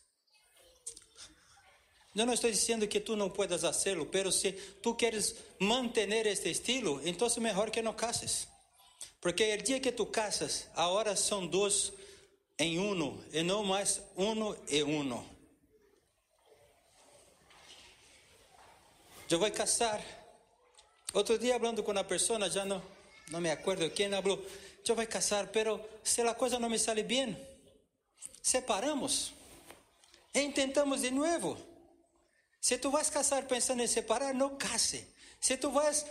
[2.16, 4.52] Eu não estou dizendo que tu não puedas hacerlo, pero se
[4.82, 8.48] tu queres manter este estilo, então é melhor que não cases.
[9.20, 11.92] Porque o dia que tu casas, agora são dois
[12.58, 15.24] em uno, e não mais uno e uno.
[19.30, 20.02] Eu vou casar.
[21.12, 22.82] Outro dia, falando com uma pessoa, já não,
[23.30, 24.44] não me acordo quem falou,
[24.86, 27.36] eu vou casar, pero se a coisa não me sale bem,
[28.42, 29.32] separamos
[30.34, 31.58] e tentamos de novo.
[32.60, 35.06] Se tu vas casar pensando em separar, não case.
[35.40, 36.06] Se tu vas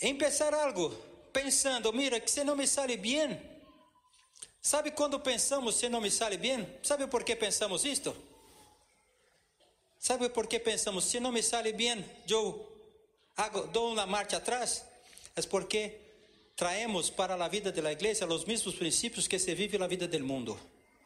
[0.00, 0.90] empezar algo
[1.32, 3.40] pensando, mira, que se não me sale bem,
[4.60, 6.68] sabe quando pensamos se não me sale bem?
[6.82, 8.14] Sabe por que pensamos isto?
[9.98, 12.70] Sabe por que pensamos, se não me sale bem, eu
[13.36, 14.84] hago, dou uma marcha atrás?
[15.36, 16.00] É porque
[16.56, 20.20] traemos para a vida da igreja os mesmos princípios que se vive na vida do
[20.20, 20.58] mundo.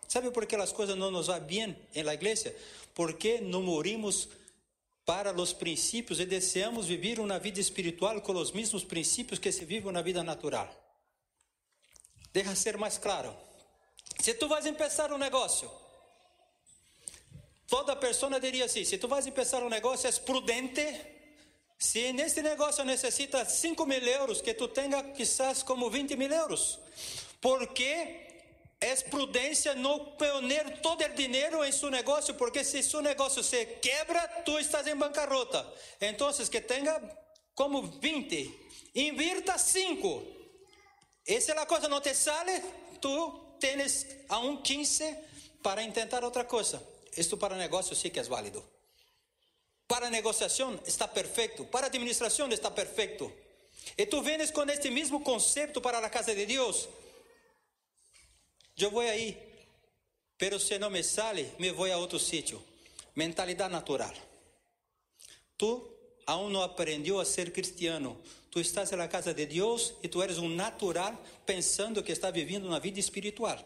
[0.06, 2.52] ¿Sabe por qué las cosas no nos van bien en la iglesia?
[2.94, 4.28] Porque no morimos
[5.04, 9.64] para los principios y deseamos vivir una vida espiritual con los mismos principios que se
[9.64, 10.68] vive una vida natural.
[12.32, 13.34] Deja ser mais claro.
[14.20, 15.70] Se tu vas empezar um negócio,
[17.66, 21.17] toda pessoa diria assim: se tu vas empezar um negócio, é prudente.
[21.78, 26.80] Se neste negócio necessita 5 mil euros, que tu tenha quizás como 20 mil euros.
[27.40, 28.26] Porque
[28.80, 33.64] é prudência não poner todo o dinheiro em seu negócio, porque se seu negócio se
[33.80, 35.64] quebra, tu estás em bancarrota.
[36.00, 37.00] Então, que tenha
[37.54, 40.22] como 20, invirta 5.
[41.26, 42.60] E se a coisa não te sale,
[43.00, 45.16] tu tens a um 15
[45.62, 46.82] para tentar outra coisa.
[47.16, 48.77] Isto para negócio sim que é válido.
[49.88, 51.64] Para negociação está perfeito.
[51.64, 53.32] Para administração está perfeito.
[53.96, 56.86] E tu vienes com este mesmo conceito para a casa de Deus.
[58.76, 59.36] Eu vou aí,
[60.36, 62.62] pero se não me sale, me vou a outro sítio.
[63.16, 64.14] Mentalidade natural.
[65.56, 68.20] Tu aún não aprendeu a ser cristiano.
[68.50, 72.66] Tu estás na casa de Deus e tu eres um natural pensando que está vivendo
[72.66, 73.58] uma vida espiritual.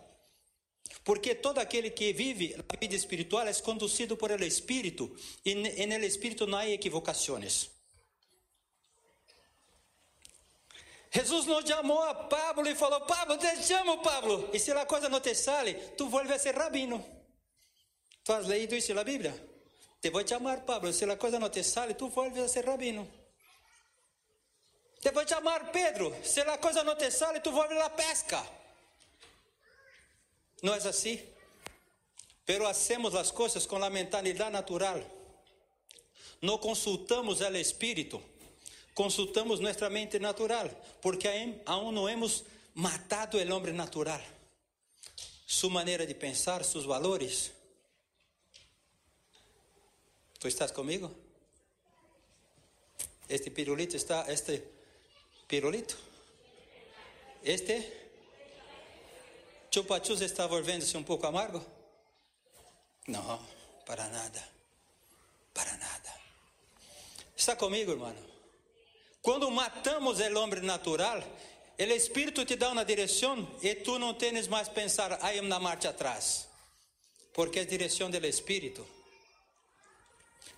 [1.05, 6.05] Porque todo aquele que vive a vida espiritual é conduzido por el Espírito e no
[6.05, 7.71] Espírito não há equivocações.
[11.11, 14.49] Jesus não chamou a Pablo e falou: Pablo, te chamo, Pablo.
[14.53, 17.05] E se a coisa não te sale, tu vuelves a ser rabino.
[18.25, 19.35] Tu has leído isso na Bíblia?
[20.01, 20.93] Te vou chamar, Pablo.
[20.93, 23.07] Se a coisa não te sale, tu vuelves a ser rabino.
[25.01, 26.15] Te vou chamar, Pedro.
[26.25, 28.62] Se a coisa não te sale, tu vuelves a pesca.
[30.63, 31.21] Não é assim?
[32.47, 35.03] Pero hacemos as coisas com a mentalidade natural.
[36.41, 38.23] Não consultamos o Espírito
[38.95, 40.71] consultamos nuestra mente natural,
[41.01, 42.45] porque aún no hemos
[42.75, 44.23] matado el hombre natural,
[45.47, 47.53] su manera de pensar, sus valores.
[50.39, 51.11] ¿Tú estás conmigo?
[53.29, 54.69] Este pirulito está, este
[55.47, 55.95] pirulito,
[57.43, 58.02] este
[59.73, 61.65] chupachus está volviéndose un poco amargo.
[63.07, 63.41] No,
[63.87, 64.49] para nada,
[65.53, 66.21] para nada.
[67.37, 68.21] ¿Está conmigo, hermano?
[69.23, 71.23] Quando matamos o homem natural,
[71.79, 75.89] o Espírito te dá uma direção e tu não tens mais pensar, aí na marcha
[75.89, 76.47] atrás,
[77.33, 78.87] porque é direção do Espírito.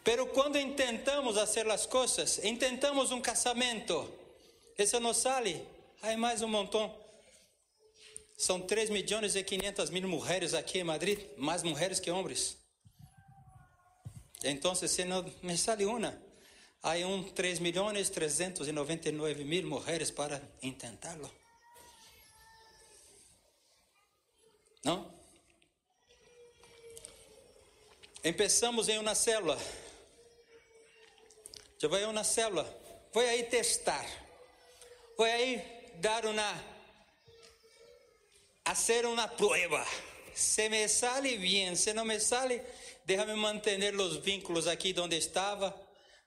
[0.03, 4.13] Pero quando intentamos fazer as coisas, intentamos um casamento,
[4.77, 5.67] isso não sale,
[6.03, 7.04] aí mais um montão.
[8.37, 12.57] São 3 milhões e 500 mil mulheres aqui em Madrid, mais mulheres que homens.
[14.43, 16.21] Então, se não me sale uma,
[16.85, 21.35] Há um 3 milhões 399 mil mulheres para intentá-lo.
[24.85, 25.11] Não?
[28.23, 29.59] Empezamos em uma célula.
[31.81, 32.65] Eu vou em uma célula.
[33.15, 34.07] Vou aí testar.
[35.17, 35.63] Vou aí
[36.03, 36.74] dar uma.
[38.65, 39.87] Hacer uma prova.
[40.35, 42.61] Se me sale bem, se não me sale,
[43.05, 45.75] déjame manter os vínculos aqui onde estava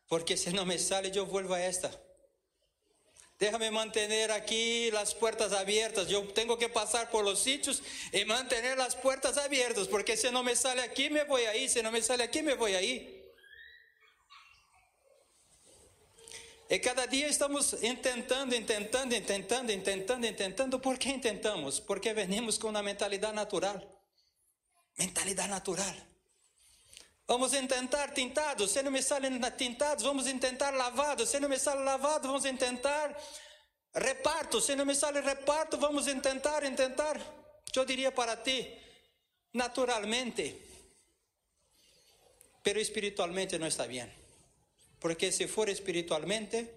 [0.08, 1.92] porque se não me sale eu vuelvo a esta.
[3.40, 6.08] Déjame mantener aquí las puertas abiertas.
[6.08, 10.42] Yo tengo que pasar por los sitios y mantener las puertas abiertas, porque si no
[10.42, 11.70] me sale aquí, me voy ahí.
[11.70, 13.17] Si no me sale aquí, me voy ahí.
[16.70, 20.80] E cada dia estamos intentando, intentando, intentando, intentando, intentando.
[20.80, 21.80] Por que intentamos?
[21.80, 23.82] Porque venimos com uma mentalidade natural.
[24.98, 25.96] Mentalidade natural.
[27.26, 31.84] Vamos tentar tintados, se não me salem tintados, vamos tentar lavados, se não me sale
[31.84, 33.22] lavado, vamos tentar
[33.94, 37.20] reparto, se não me sale reparto, vamos tentar, tentar.
[37.76, 38.82] Eu diria para ti,
[39.54, 40.56] naturalmente,
[42.64, 44.10] pero espiritualmente não está bem.
[45.00, 46.68] Porque se for espiritualmente,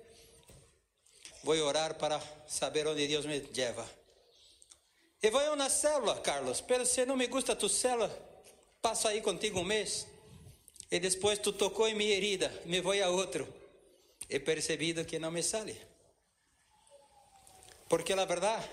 [1.43, 3.89] vou orar para saber onde Deus me leva.
[5.23, 8.11] E vou a uma célula, Carlos, pero se não me gusta tu célula,
[8.81, 10.07] passo aí contigo um mês.
[10.91, 13.47] E depois tu tocou em minha herida, me vou a outro.
[14.29, 15.77] He percebido que não me sale.
[17.89, 18.69] Porque a verdade,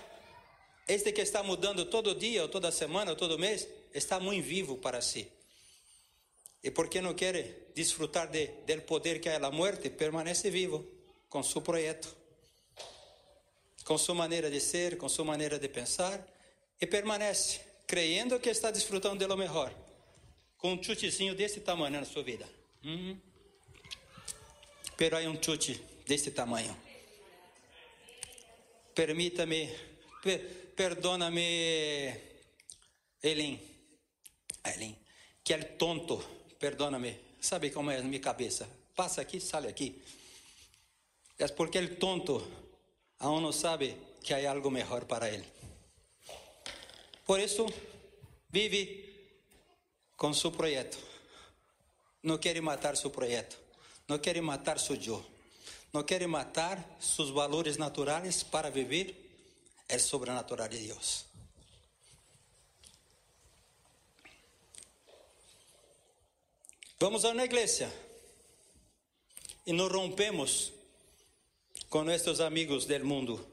[0.86, 4.76] este que está mudando todo dia, ou toda semana, ou todo mês, está muito vivo
[4.78, 5.30] para si.
[6.62, 10.84] E porque não quer desfrutar de, del poder que é a morte, permanece vivo
[11.28, 12.08] com seu projeto,
[13.84, 16.26] com sua maneira de ser, com sua maneira de pensar,
[16.80, 19.72] e permanece creyendo que está desfrutando de lo melhor
[20.56, 22.48] com um chutezinho desse tamanho na sua vida.
[22.84, 23.16] Hum.
[24.96, 26.76] Pero aí um chute desse tamanho.
[28.92, 29.70] Permita-me,
[30.20, 30.40] per,
[30.74, 32.12] perdona-me,
[33.22, 33.60] Elin,
[34.64, 34.96] Elin,
[35.44, 36.18] que é tonto,
[36.58, 38.68] perdona-me, sabe como é na minha cabeça?
[38.94, 40.02] Passa aqui, sale aqui.
[41.38, 42.42] É porque ele tonto
[43.18, 45.44] aún não sabe que há algo melhor para ele.
[47.24, 47.66] Por isso,
[48.50, 49.08] vive
[50.16, 50.98] com seu projeto.
[52.22, 53.58] Não querem matar seu projeto.
[54.08, 55.24] Não querem matar seu eu.
[55.92, 59.14] Não querem matar seus valores naturais para viver
[59.90, 61.27] o sobrenatural de Deus.
[67.00, 67.88] Vamos a uma igreja
[69.64, 70.72] e nos rompemos
[71.88, 73.46] com nossos amigos del mundo.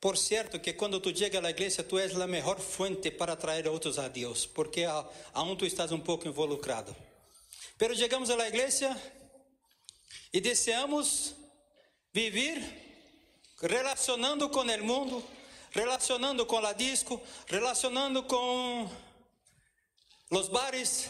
[0.00, 3.34] Por certo que quando tu chegas a igreja tu és a melhor mejor fuente para
[3.34, 4.84] atrair outros a Deus, porque
[5.32, 6.96] aún tu estás um pouco involucrado.
[7.78, 9.00] Pero chegamos a la igreja
[10.32, 11.36] e deseamos
[12.12, 12.60] vivir
[13.62, 15.24] relacionando com o mundo,
[15.70, 18.90] relacionando com a disco, relacionando com
[20.30, 21.08] os bares,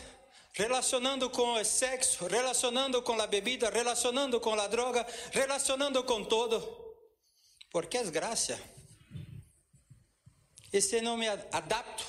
[0.57, 6.59] relacionando com o sexo, relacionando com a bebida, relacionando com a droga, relacionando com todo,
[7.71, 8.59] porque é graça.
[10.73, 12.05] E se não me adapto,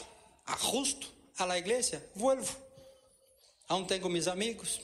[0.45, 2.55] ajusto a la igreja, vuelvo.
[3.67, 4.79] Aún tenho mis amigos,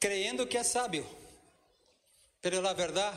[0.00, 1.06] creyendo que é sábio,
[2.40, 3.12] pero la verdad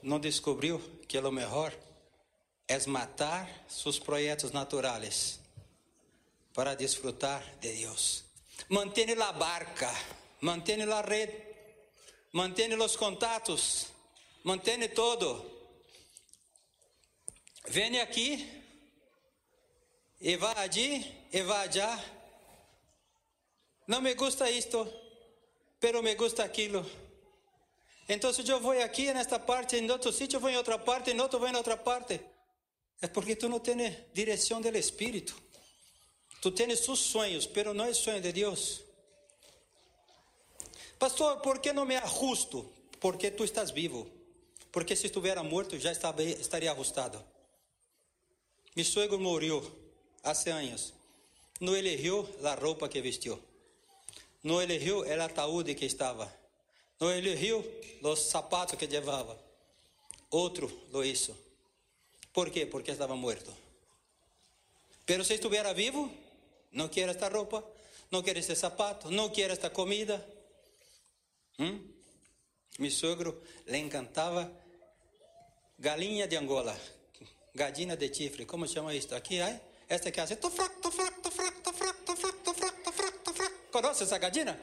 [0.00, 1.85] não descobriu que lo mejor
[2.68, 5.40] é matar seus projetos naturais
[6.52, 8.24] para desfrutar de Deus.
[8.68, 9.92] Mantém a barca,
[10.40, 11.34] mantém a rede,
[12.32, 13.94] mantém os contatos
[14.46, 15.44] mantém todo.
[17.66, 18.48] Vem aqui,
[20.20, 20.38] e
[21.32, 22.04] e vai allá.
[23.88, 24.86] Não me gusta isto,
[25.80, 26.88] pero me gusta aquilo.
[28.08, 31.40] Então eu vou aqui nesta parte, em outro sítio vou em outra parte, em outro
[31.40, 32.20] vou em outra parte.
[33.00, 35.36] É porque tu não tens direção do Espírito.
[36.40, 38.82] Tu tens seus sonhos, pero não é sonho de Deus.
[40.98, 42.72] Pastor, por que não me ajusto?
[43.00, 44.10] Porque tu estás vivo.
[44.72, 47.22] Porque se estivesse morto, já estaria ajustado.
[48.74, 49.64] Mi suegro morreu
[50.22, 50.92] há anos.
[51.60, 53.38] Não elegeu a roupa que vestiu.
[54.42, 56.32] Não elegeu o ataúde que estava.
[57.00, 57.64] Não elegeu
[58.02, 59.38] os sapatos que levava.
[60.30, 61.34] Outro lo hizo.
[62.36, 62.66] ¿Por quê?
[62.66, 63.50] Porque estava morto.
[65.06, 66.12] Pero Se estivesse vivo,
[66.72, 67.64] não quiere esta roupa,
[68.10, 70.22] não quiere este zapato, não quiere esta comida.
[71.56, 71.80] ¿Mm?
[72.78, 74.52] Mi suegro le encantava
[75.78, 76.76] galinha de Angola,
[77.54, 79.16] gallina de chifre, Como se llama isto?
[79.16, 79.38] Aqui
[79.88, 80.38] esta que faz.
[80.38, 83.52] tofrac, tofrac, tofrac, tofrac, tofrac, tofrac, tofrac, tofrac.
[83.70, 84.54] ¿Conoce essa gallina?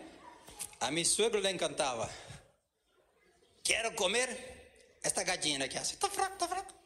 [0.80, 2.07] A mi suegro le encantava.
[3.63, 4.30] Quero comer
[5.01, 5.97] esta gallina que faz.
[5.97, 6.82] tofrac, tofrac.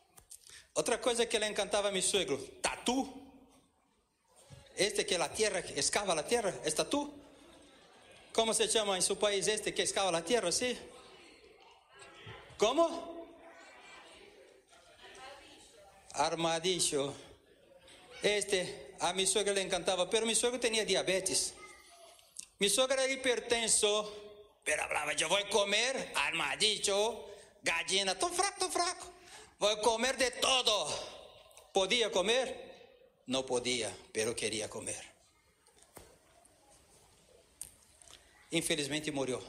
[0.77, 3.11] Outra coisa que le encantava a mi suegro, tatu.
[4.75, 7.11] Este que a terra que excava a terra, é tatu.
[8.31, 10.77] Como se chama em su país este que excava a terra, sim?
[12.59, 13.25] Como?
[16.13, 17.11] Armadillo.
[18.21, 21.55] Este, a mi suegra le encantaba, pero mi suegro tenía diabetes.
[22.59, 24.13] Mi suegra era hipertenso,
[24.63, 27.31] pero hablaba, yo voy a comer armadillo,
[27.63, 29.16] gallina, tan fraco, tan fraco.
[29.59, 30.87] Voy a comer de todo.
[31.73, 33.21] ¿Podía comer?
[33.25, 35.03] No podía, pero quería comer.
[38.51, 39.41] Infelizmente murió.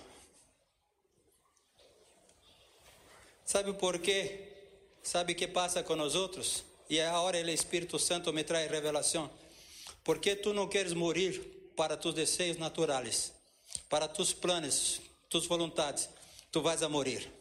[3.45, 4.47] ¿Sabe por quê?
[5.03, 6.65] Sabe o que passa com nós outros?
[6.89, 9.31] e agora o Espírito Santo me traz revelação.
[10.03, 11.39] Por que tu não queres morrer
[11.77, 13.33] para tus desejos naturais,
[13.89, 16.09] para tus planos, tus vontades?
[16.51, 17.38] Tu vais a morrer.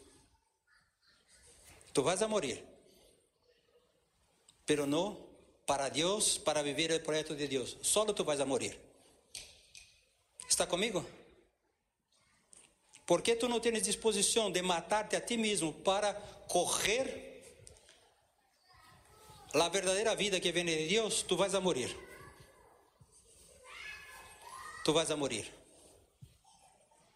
[1.97, 2.63] Tu vais a morrer.
[4.67, 5.17] Pero não
[5.65, 7.75] para Deus, para viver o projeto de Deus.
[7.81, 8.79] Solo tu vais a morrer.
[10.47, 11.03] Está comigo?
[13.03, 16.13] Por tu não tens disposição de matar-te a ti mesmo para
[16.47, 17.41] correr
[19.55, 21.23] a verdadeira vida que vem de Deus?
[21.23, 21.89] Tu vais a morrer.
[24.85, 25.51] Tu vais a morrer.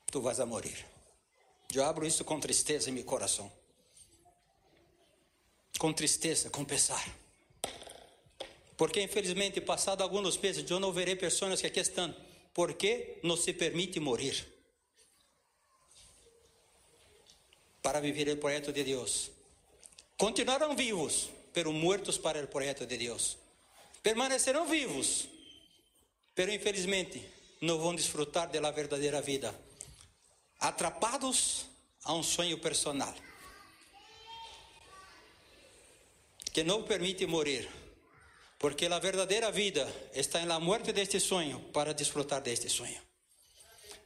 [0.07, 0.87] Tu vais a morrer.
[1.71, 3.60] Eu abro isso com tristeza em meu coração.
[5.81, 7.03] Com tristeza, com pesar.
[8.77, 12.15] Porque infelizmente, passado alguns meses, eu não verei pessoas que aqui estão.
[12.53, 14.45] Porque não se permite morrer.
[17.81, 19.31] para viver o projeto de Deus.
[20.15, 23.39] Continuarão vivos, pero muertos para o projeto de Deus.
[24.03, 25.27] Permanecerão vivos,
[26.35, 27.27] pero infelizmente
[27.59, 29.59] não vão desfrutar da verdadeira vida.
[30.59, 31.65] Atrapados
[32.03, 33.15] a um sonho personal
[36.51, 37.69] que não permite morrer,
[38.59, 43.01] porque a verdadeira vida está na morte deste sonho para desfrutar deste sonho.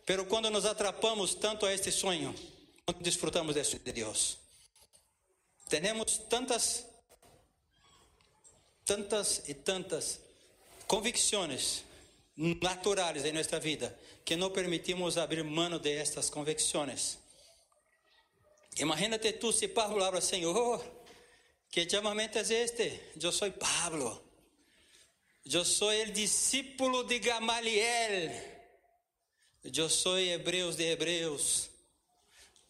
[0.05, 2.33] Pero quando nos atrapamos tanto a este sonho,
[3.01, 4.37] disfrutamos de Deus.
[5.67, 6.85] Temos tantas,
[8.85, 10.19] tantas e tantas
[10.85, 11.83] convicções
[12.37, 17.17] naturais em nossa vida que não permitimos abrir mão de estas convicções.
[18.77, 20.83] Imagínate tu se Pablo habla, Senhor,
[21.75, 23.01] que chamamento é este?
[23.21, 24.23] Eu sou Pablo.
[25.45, 28.31] Eu sou o discípulo de Gamaliel.
[29.61, 31.69] Eu sou hebreus de hebreus.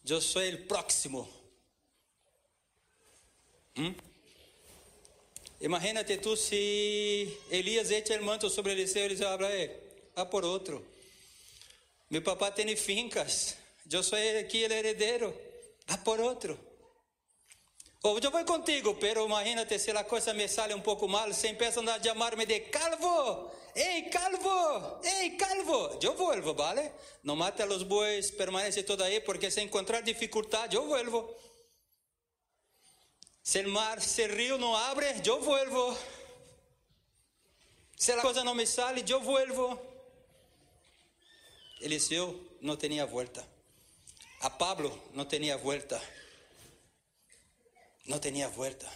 [0.04, 1.28] Eu sou o próximo.
[3.76, 3.94] ¿Mm?
[5.60, 9.70] Imagínate tú se Elias echa el manto sobre Eliseu habla, eh,
[10.18, 10.84] va por outro.
[12.10, 13.56] Meu papá tem fincas,
[13.88, 15.32] eu sou aqui o heredero,
[15.88, 16.58] va por outro.
[18.08, 21.82] Eu vou contigo, pero imagínate se a coisa me sale um pouco mal, se empiezam
[21.88, 23.50] a chamar-me de calvo.
[23.74, 25.00] Ei, calvo!
[25.02, 25.98] Ei, calvo!
[26.00, 26.92] Eu volvo, vale?
[27.24, 31.34] Não mate a los bois, permanece todo aí, porque se encontrar dificuldade, eu volvo.
[33.42, 35.98] Se o mar, se o rio não abre, eu volvo.
[37.96, 39.78] Se a coisa não me sale, eu volvo.
[41.80, 43.46] Eliseu não tinha volta.
[44.40, 46.00] A Pablo não tinha volta.
[48.06, 48.90] Não tinha volta.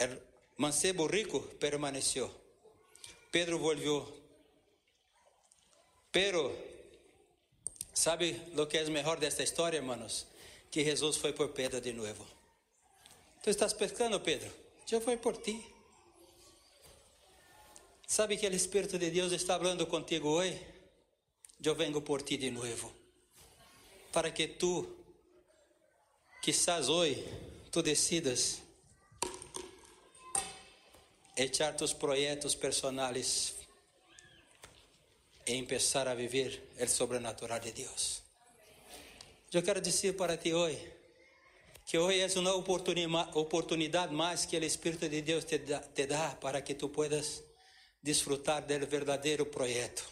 [0.00, 2.30] O mancebo rico permaneceu.
[3.30, 4.06] Pedro volvió.
[6.10, 6.54] Pero,
[7.92, 10.26] ¿sabe lo que es mejor de esta historia, hermanos?
[10.70, 12.26] Que Jesús fue por Pedro de nuevo.
[13.42, 14.50] Tú estás pescando, Pedro.
[14.86, 15.64] Yo fui por ti.
[18.06, 20.58] ¿Sabe que el Espíritu de Dios está hablando contigo hoy?
[21.58, 22.92] Yo vengo por ti de nuevo.
[24.12, 25.01] Para que tú,
[26.42, 27.24] quizás hoy,
[27.70, 28.58] tú decidas
[31.36, 33.54] echar tus projetos personales
[35.46, 38.22] e empezar a viver o sobrenatural de Deus.
[39.52, 40.90] Eu quero dizer para ti hoje
[41.86, 46.08] que hoje é uma oportunidade mais que o Espírito de Deus te dá, te
[46.40, 47.42] para que tu puedas
[48.02, 50.04] desfrutar do verdadeiro projeto,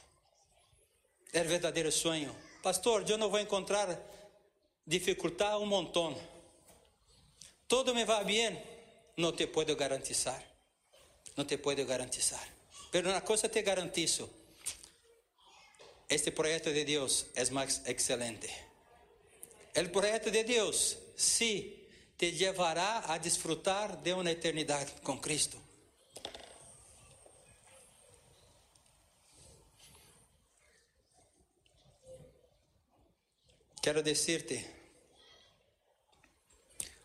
[1.32, 2.34] do verdadeiro sonho.
[2.62, 3.98] Pastor, eu não vou encontrar
[4.90, 6.10] dificuldade um montão.
[7.66, 8.62] Todo me vai bem,
[9.16, 10.50] não te puedo garantizar
[11.36, 12.46] não te puedo garantizar.
[12.90, 14.28] Pero uma coisa te garantizo,
[16.08, 18.50] este projeto de Deus é mais excelente.
[19.76, 21.72] O projeto de Deus, sim,
[22.18, 25.56] te levará a desfrutar de uma eternidade com Cristo.
[33.80, 34.79] Quero dizer-te,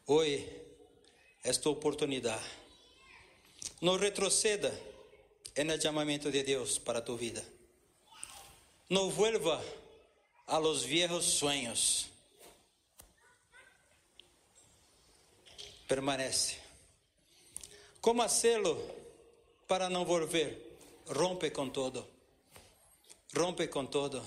[0.07, 0.47] hoje,
[1.43, 2.43] esta oportunidade
[3.81, 4.71] não retroceda
[5.63, 7.43] no chamamento de Deus para tu vida.
[8.89, 9.63] Não vuelva
[10.47, 12.07] a los viejos sueños.
[15.87, 16.57] Permanece.
[18.01, 18.77] Como hacerlo
[19.67, 20.77] para não volver?
[21.07, 22.07] Rompe com todo.
[23.33, 24.23] Rompe com todo.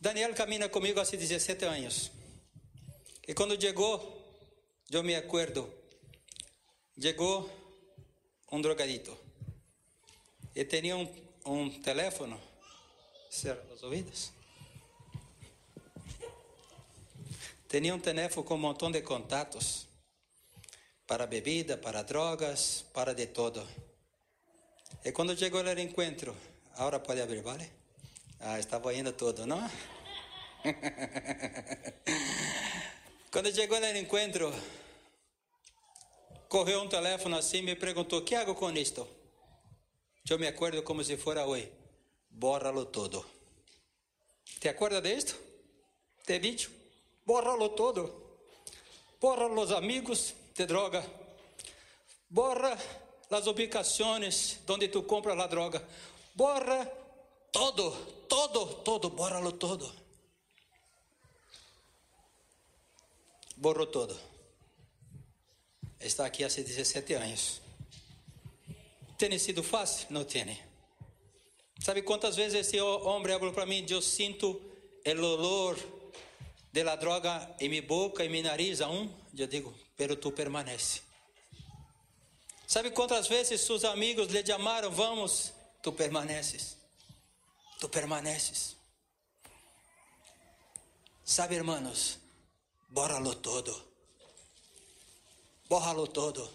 [0.00, 2.10] Daniel camina comigo há 17 anos.
[3.26, 4.15] E quando chegou,
[4.90, 5.72] eu me acuerdo,
[7.00, 7.50] chegou
[8.52, 9.16] um drogadito.
[10.54, 11.12] Ele tinha um,
[11.44, 12.40] um teléfono.
[13.28, 14.30] Cerra os ouvidos.
[17.68, 19.86] Tinha um teléfono com um montão de contatos.
[21.06, 23.66] para bebida, para drogas, para de todo.
[25.04, 26.34] E quando chegou o encontro,
[26.74, 27.70] agora pode abrir, vale?
[28.40, 29.70] Ah, estava indo todo, não?
[33.36, 34.50] quando chegou no encontro,
[36.48, 39.06] correu um telefone assim e me perguntou: que hago com isto?
[40.26, 41.70] Eu me acordo como se fora hoje.
[42.30, 43.26] Bórralo todo.
[44.58, 45.34] ¿Te acuerdas de esto?
[46.24, 46.70] Te he dicho.
[47.26, 48.38] Bórralo todo.
[49.20, 51.04] Borra los amigos de droga.
[52.30, 52.74] Borra
[53.28, 55.82] las ubicaciones donde tú compras la droga.
[56.32, 56.90] Borra
[57.52, 57.90] todo,
[58.30, 60.05] todo, todo, bórralo todo.
[63.56, 64.18] Borrou todo.
[65.98, 67.60] Está aqui há 17 anos.
[69.16, 70.06] Tem sido fácil?
[70.10, 70.62] Não tem.
[71.82, 73.84] Sabe quantas vezes esse homem falou para mim?
[73.88, 74.60] Eu sinto
[75.06, 75.78] o olor
[76.70, 79.10] de la droga em minha boca e meu nariz aún.
[79.36, 81.00] Eu digo, pero tu permanece.
[82.66, 84.90] Sabe quantas vezes seus amigos lhe chamaram?
[84.90, 85.52] Vamos,
[85.82, 86.76] tu permaneces.
[87.78, 88.76] Tu permaneces.
[91.24, 92.18] Sabe, irmãos,
[92.96, 93.82] bórralo todo.
[95.68, 96.50] Bórralo todo.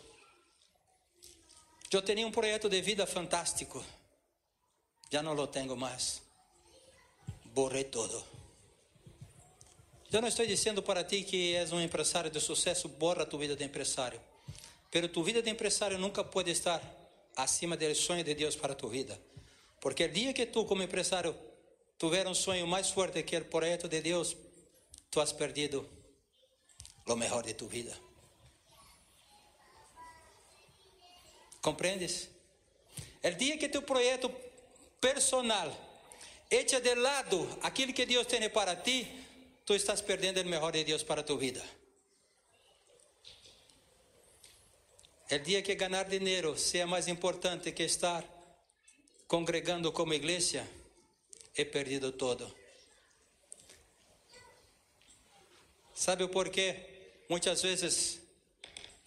[1.92, 3.86] Eu tinha um projeto de vida fantástico.
[5.12, 6.20] Já não lo tenho mais.
[7.54, 8.26] Borrei todo.
[10.12, 13.56] Eu não estou dizendo para ti que és um empresário de sucesso, borra tu vida
[13.56, 14.20] de empresário.
[14.90, 16.82] Pero tu vida de empresário nunca pode estar
[17.36, 19.16] acima do sonho de Deus para tu vida.
[19.80, 21.36] Porque o dia que tu, como empresário,
[22.00, 24.36] tiver um sonho mais forte que o projeto de Deus,
[25.12, 26.01] tu has perdido
[27.06, 27.98] o melhor de tu vida.
[31.62, 32.30] Compreendes?
[33.24, 34.32] O dia que teu projeto
[35.00, 35.72] personal
[36.50, 39.08] echa de lado aquilo que Deus tem para ti,
[39.66, 41.64] tu estás perdendo o melhor de Deus para tu vida.
[45.32, 48.26] O dia que ganhar dinheiro seja mais importante que estar
[49.28, 50.68] congregando como igreja,
[51.56, 52.61] he perdido todo.
[56.02, 57.24] Sabe o porquê?
[57.30, 58.20] Muitas vezes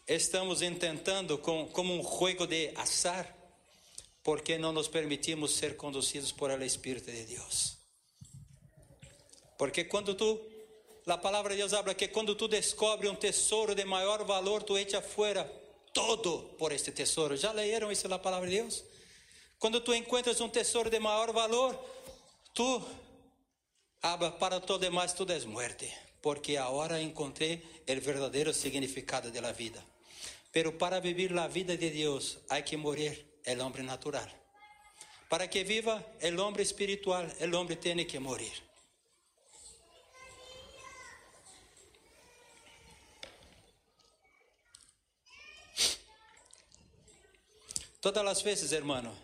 [0.07, 3.37] estamos intentando com, como um jogo de azar,
[4.23, 7.79] porque não nos permitimos ser conduzidos por el Espírito de Deus.
[9.59, 10.41] Porque quando tu,
[11.09, 14.79] a palavra de Deus habla que quando tu descobre um tesouro de maior valor, tu
[14.79, 15.43] echa fora
[15.93, 17.37] todo por este tesouro.
[17.37, 18.85] Já leram isso na palavra de Deus?
[19.59, 21.75] Quando tu encontras um tesouro de maior valor,
[22.55, 22.81] tu
[24.01, 25.93] habla para todo demais, tu és muerte,
[26.25, 29.85] porque agora encontrei o verdadeiro significado da vida.
[30.51, 34.33] Pero para vivir a vida de Deus, há que morrer el hombre natural.
[35.29, 38.55] Para que viva el hombre espiritual, el hombre tiene que morir.
[48.01, 49.15] Todas las veces, hermano,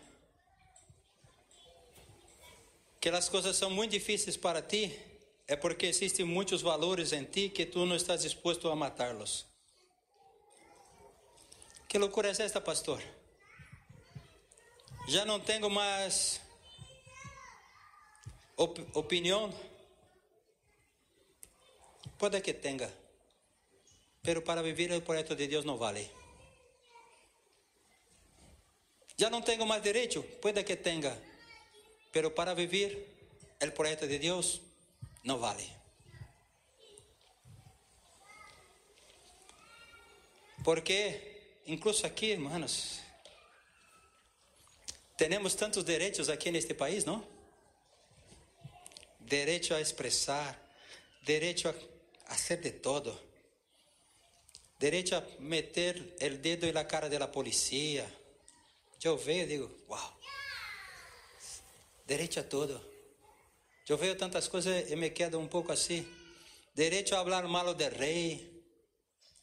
[2.99, 5.10] que as coisas são muito difíceis para ti,
[5.51, 9.45] é porque existem muitos valores em ti que tu não estás disposto a matá-los.
[11.89, 13.03] Que loucura é esta, pastor?
[15.09, 16.39] Já não tenho mais
[18.55, 19.53] op opinião.
[22.17, 22.89] Pode que tenha,
[24.23, 26.09] pero para viver o projeto de Deus não vale.
[29.17, 31.21] Já não tenho mais direito, pode que tenha,
[32.09, 33.05] pero para viver
[33.61, 34.70] o projeto de Deus
[35.23, 35.69] não vale.
[40.63, 42.99] Porque, incluso aqui, hermanos,
[45.17, 47.27] temos tantos direitos aqui neste país, não?
[49.19, 50.59] Direito a expressar,
[51.23, 51.73] direito a
[52.33, 53.17] fazer de todo,
[54.79, 58.11] direito a meter o dedo na cara da polícia.
[59.03, 60.19] Eu vejo e digo, uau,
[62.05, 62.90] direito a todo.
[63.91, 66.07] Eu vejo tantas coisas e me quedo um pouco assim.
[66.73, 68.63] Direito a falar mal do rei,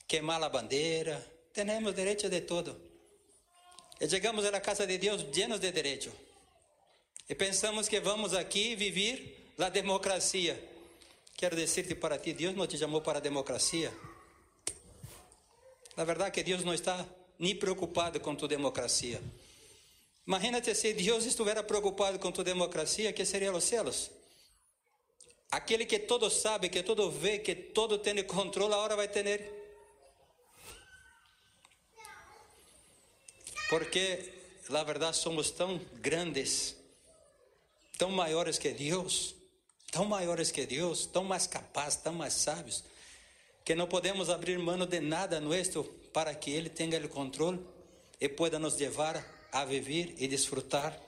[0.07, 1.22] queimar a bandeira.
[1.53, 2.74] Temos direito de todo.
[4.01, 6.11] E chegamos na casa de Deus llenos de direito.
[7.28, 10.59] E pensamos que vamos aqui viver a democracia.
[11.36, 13.92] Quero dizer-te para ti, Deus não te chamou para a democracia.
[15.94, 17.07] Na verdade que Deus não está
[17.38, 19.20] nem preocupado com tua democracia.
[20.26, 24.16] Imagina-te se Deus estivesse preocupado com tua democracia, que seria os céus.
[25.51, 29.59] Aquele que todo sabe, que todo vê, que todo tem controle, agora vai ter
[33.68, 34.32] Porque,
[34.68, 36.76] na verdade, somos tão grandes,
[37.96, 39.34] tão maiores que Deus,
[39.90, 42.84] tão maiores que Deus, tão mais capazes, tão mais sábios,
[43.64, 47.61] que não podemos abrir mão de nada nosso para que Ele tenha o controle
[48.20, 49.22] e pueda nos levar
[49.53, 50.99] a viver e desfrutar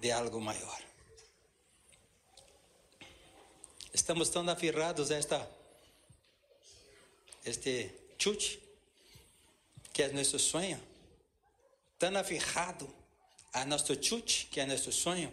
[0.00, 0.83] de algo maior.
[3.94, 5.48] Estamos tão aferrados a esta,
[7.46, 8.60] este chute,
[9.92, 10.82] que é nosso sonho,
[11.96, 12.92] tão aferrado
[13.52, 15.32] a nosso chute, que é nosso sonho,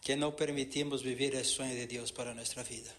[0.00, 2.90] que não permitimos viver o sonho de Deus para nossa vida.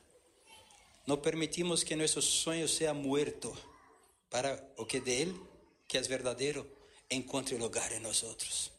[1.08, 3.52] Não permitimos que nosso sonho seja muerto
[4.30, 5.36] para o que dele,
[5.88, 6.70] que é verdadeiro,
[7.10, 8.75] encontre lugar em nós outros.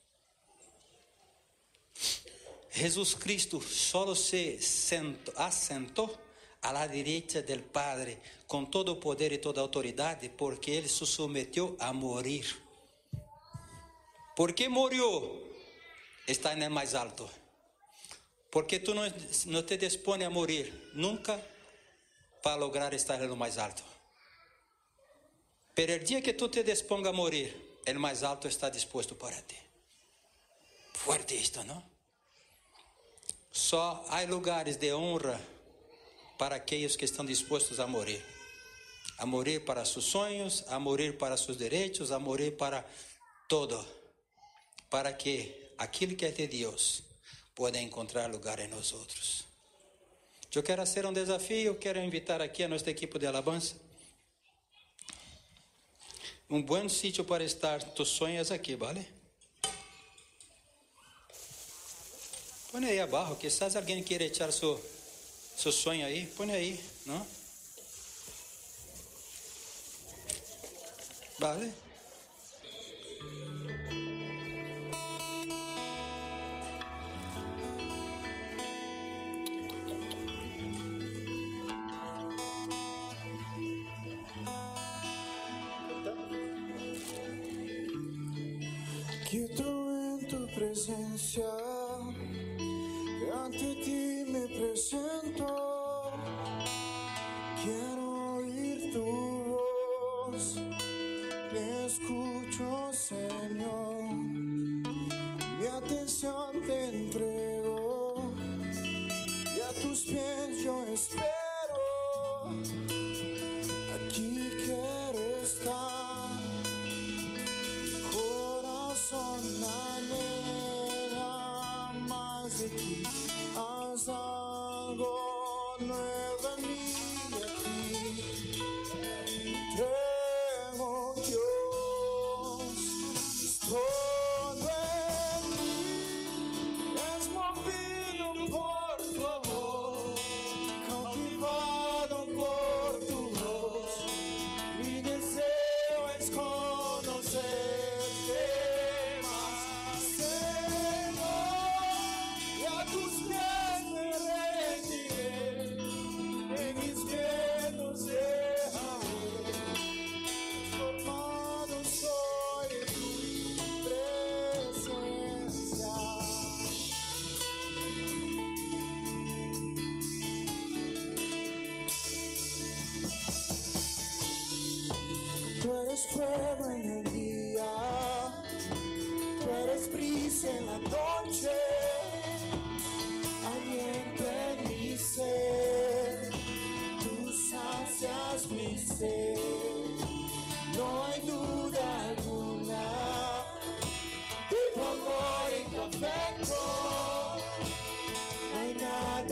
[2.77, 4.59] Jesus Cristo solo se
[5.37, 6.15] assentou
[6.61, 11.07] à la direita del Padre com todo o poder e toda autoridade, porque ele se
[11.07, 12.45] submeteu a morir.
[14.37, 15.43] ¿Por que morreu?
[16.29, 17.27] Está no mais alto.
[18.51, 19.11] Porque tu não,
[19.47, 21.41] não te dispõe a morir nunca
[22.43, 23.83] para lograr estar no mais alto.
[25.75, 29.41] Pero el dia que tu te disponga a morir, el mais alto está disposto para
[29.41, 29.57] ti.
[30.93, 31.96] Fuerte isto, não?
[33.57, 35.41] Só há lugares de honra
[36.37, 38.23] para aqueles que estão dispostos a morrer.
[39.17, 42.87] A morrer para seus sonhos, a morrer para seus direitos, a morrer para
[43.49, 43.83] todo.
[44.91, 47.03] Para que aquilo que é de Deus
[47.55, 49.47] possa encontrar lugar em nós outros.
[50.55, 53.75] Eu quero fazer um desafio, quero invitar aqui a nossa equipe de alabança.
[56.51, 59.16] Um bom sítio para estar, tus sonhos aqui, vale?
[62.77, 64.79] Põe aí abaixo, que se alguém queira echar seu,
[65.57, 67.27] seu sonho aí, põe aí, não?
[71.39, 71.73] Vale?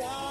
[0.03, 0.24] Hay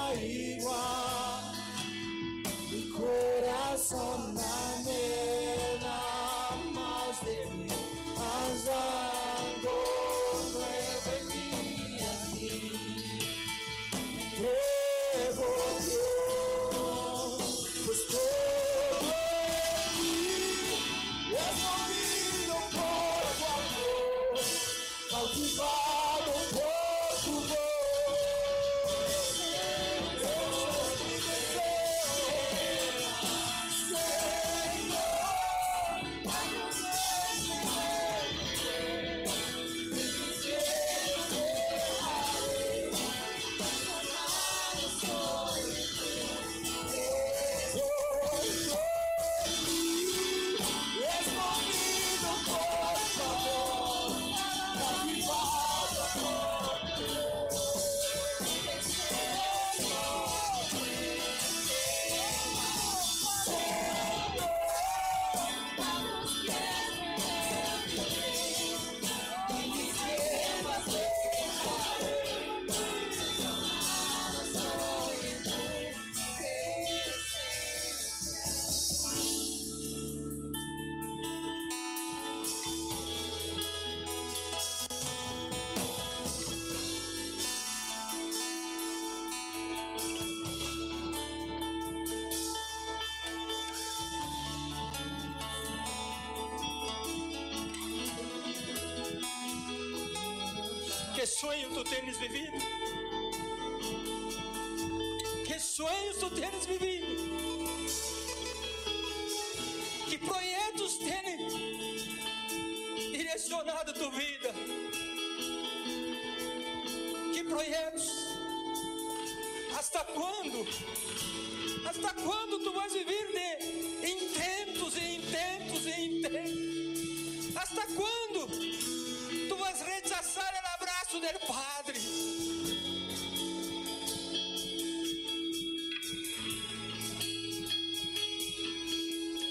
[131.24, 131.98] abraço do Padre?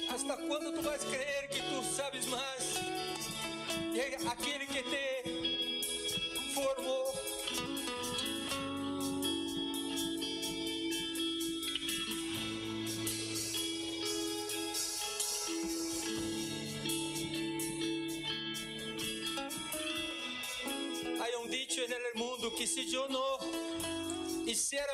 [0.10, 2.76] Hasta quando tu vais crer que tu sabes mais?
[3.94, 4.00] E
[4.30, 5.13] aquele que te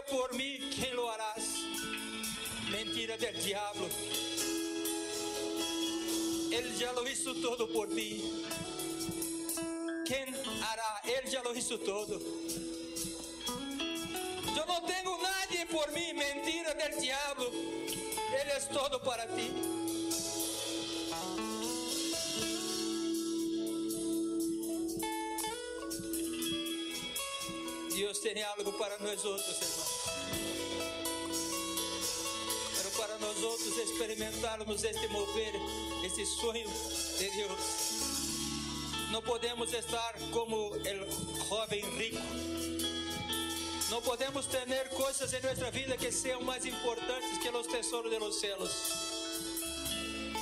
[0.09, 1.43] por mí, ¿quién lo harás?
[2.71, 3.87] Mentira del diablo.
[6.51, 8.43] Él ya lo hizo todo por ti.
[10.05, 11.01] ¿Quién hará?
[11.03, 12.19] Él ya lo hizo todo.
[14.55, 17.51] Yo no tengo nadie por mí, mentira del diablo.
[17.51, 19.78] Él es todo para ti.
[28.79, 29.89] Para nós outros, irmãos.
[32.77, 35.53] Pero para nós outros experimentarmos este mover,
[36.05, 36.67] este sonho
[37.17, 37.59] de Deus.
[39.11, 42.17] Não podemos estar como o jovem rico.
[43.89, 48.17] Não podemos ter coisas em nossa vida que sejam mais importantes que os tesouros de
[48.17, 48.71] los cielos.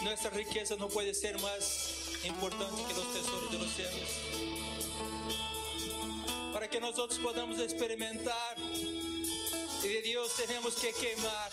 [0.04, 4.37] Nossa riqueza não pode ser mais importante que os tesouros de los para
[6.78, 8.56] que nós outros podamos experimentar.
[9.84, 11.50] E de Deus temos que queimar,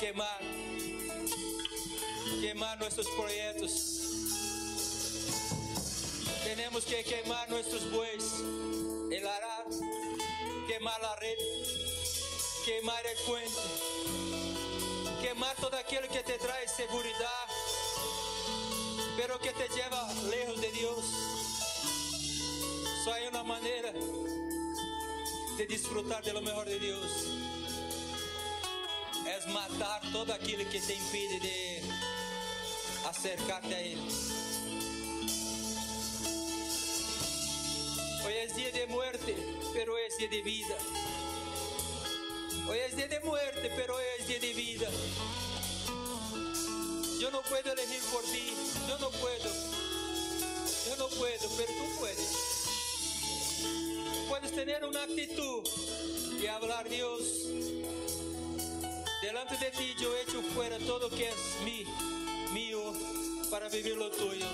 [0.00, 0.40] queimar,
[2.40, 3.72] queimar nossos projetos.
[6.42, 8.24] Temos que queimar nossos bois,
[9.12, 9.66] el arar,
[10.66, 11.46] queimar a rede,
[12.64, 13.60] queimar o puente,
[15.22, 17.30] queimar todo aquilo que te traz segurança,
[19.16, 21.35] pero que te lleva lejos de Deus.
[23.06, 23.92] Só hay uma maneira
[25.56, 27.12] de disfrutar de lo mejor de Deus.
[29.24, 31.82] É matar todo aquilo que te impide de
[33.08, 34.02] acercar-te a Ele.
[38.24, 39.36] Hoy es dia de muerte,
[39.72, 40.76] pero es dia de vida.
[42.68, 44.88] Hoy es dia de muerte, pero hoy es dia de vida.
[47.20, 48.52] Yo no puedo elegir por ti,
[48.88, 49.52] yo no puedo.
[50.88, 52.55] Yo no puedo, pero tú puedes.
[54.56, 55.68] Tener una actitud
[56.42, 57.20] y hablar Dios.
[59.20, 61.84] Delante de ti yo echo fuera todo que es mí,
[62.54, 62.80] mío,
[63.50, 64.46] para vivir lo tuyo.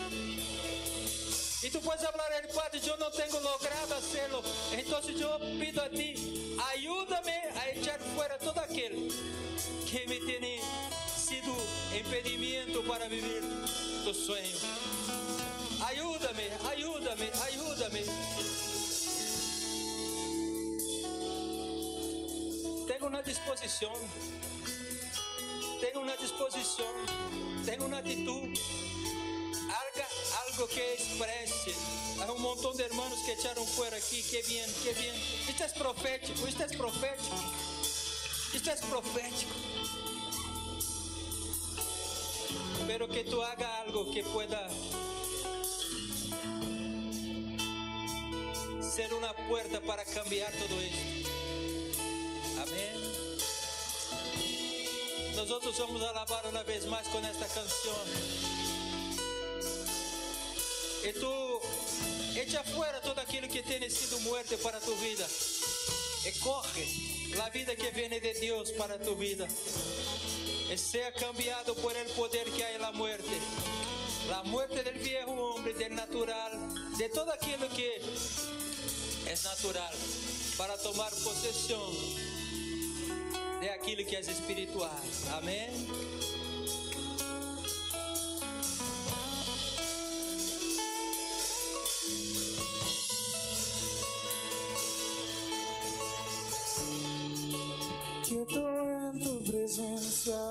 [1.62, 4.42] Y tú puedes hablar al Padre, yo no tengo logrado hacerlo.
[4.72, 9.09] Entonces yo pido a ti, ayúdame a echar fuera todo aquel
[9.88, 10.61] que me tiene
[11.16, 11.55] sido
[11.96, 13.40] impedimento para vivir
[14.03, 14.57] tu sueño.
[15.86, 18.62] Ayúdame, ayúdame, ayúdame.
[23.03, 23.92] Tenga una disposición.
[25.80, 26.94] Tenga una disposición.
[27.66, 28.48] Tenga una actitud.
[29.64, 30.09] Haga
[30.46, 31.74] algo que exprese.
[32.20, 34.22] Hay un montón de hermanos que echaron fuera aquí.
[34.30, 35.16] Qué bien, qué bien.
[35.48, 37.36] Esto es profético, esto es profético.
[38.55, 39.55] Esto es profético.
[42.86, 44.68] Pero que tú hagas algo que pueda
[48.80, 51.22] ser una puerta para cambiar todo esto.
[55.49, 57.97] Nós vamos alabar uma vez mais com esta canção.
[61.03, 61.61] E tu
[62.38, 65.26] echa fora todo aquilo que tem sido muerte para tu vida.
[66.24, 66.86] E corre
[67.45, 69.49] a vida que vem de Deus para tu vida.
[70.70, 73.36] E seja cambiado por el poder que há na muerte.
[74.28, 76.53] La muerte del viejo hombre, del natural,
[76.97, 78.01] de todo aquilo que
[79.26, 79.93] é natural,
[80.57, 82.32] para tomar possessão
[83.63, 84.91] de aquilo que é espiritual.
[85.39, 85.71] Amém?
[98.27, 100.43] Quieto en tu presencia,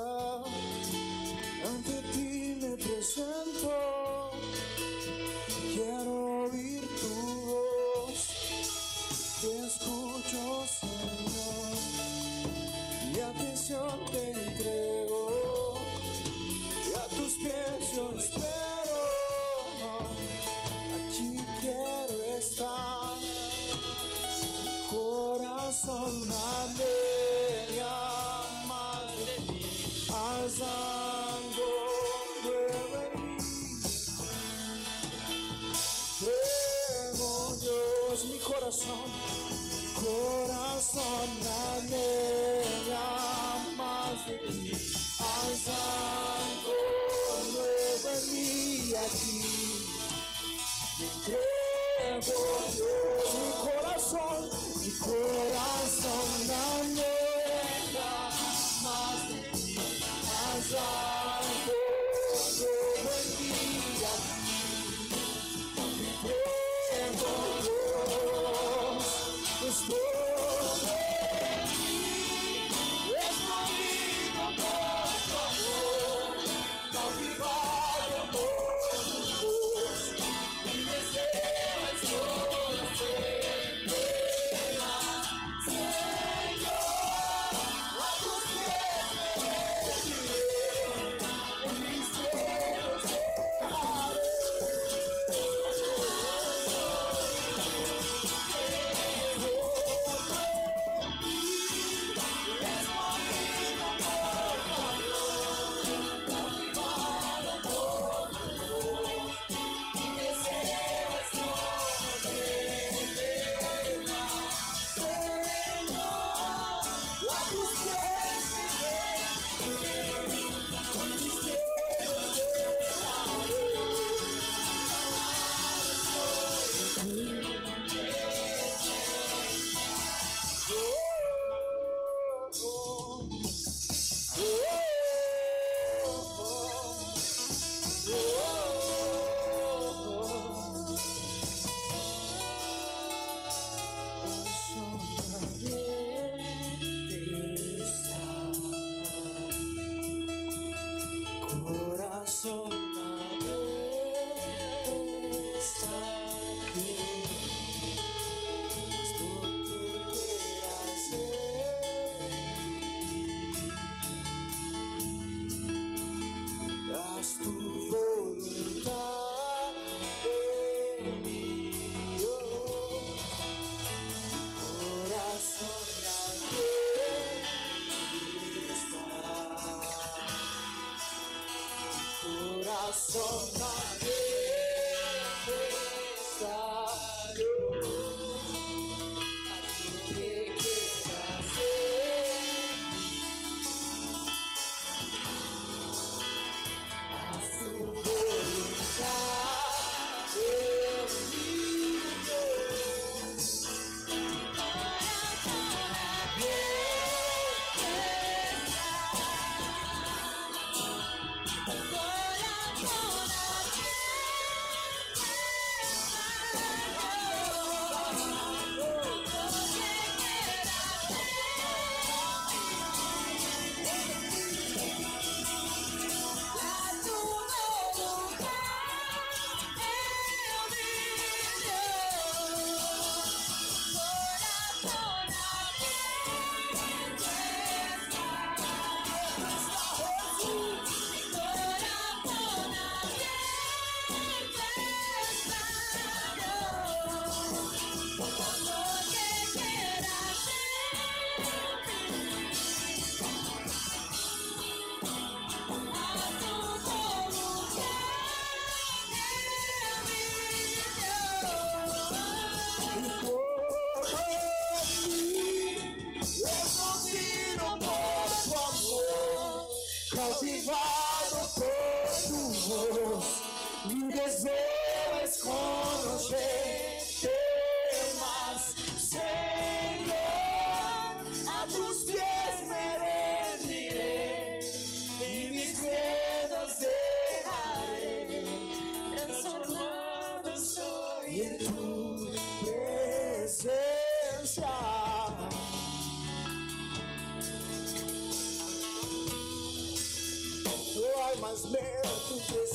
[1.66, 3.51] ante ti me presento.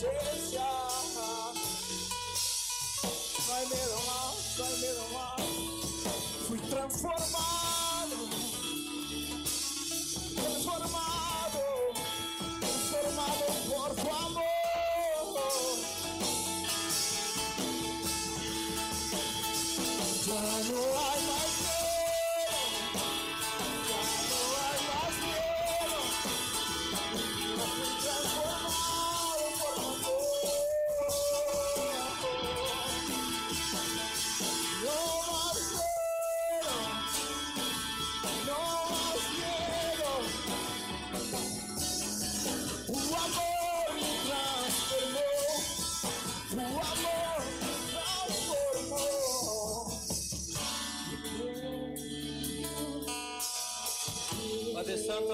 [0.02, 0.65] No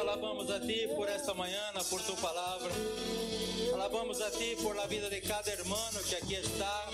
[0.01, 2.71] Alabamos a Ti por esta manhã, por Tu palavra.
[3.75, 6.87] Alabamos a Ti por la vida de cada hermano que aqui está,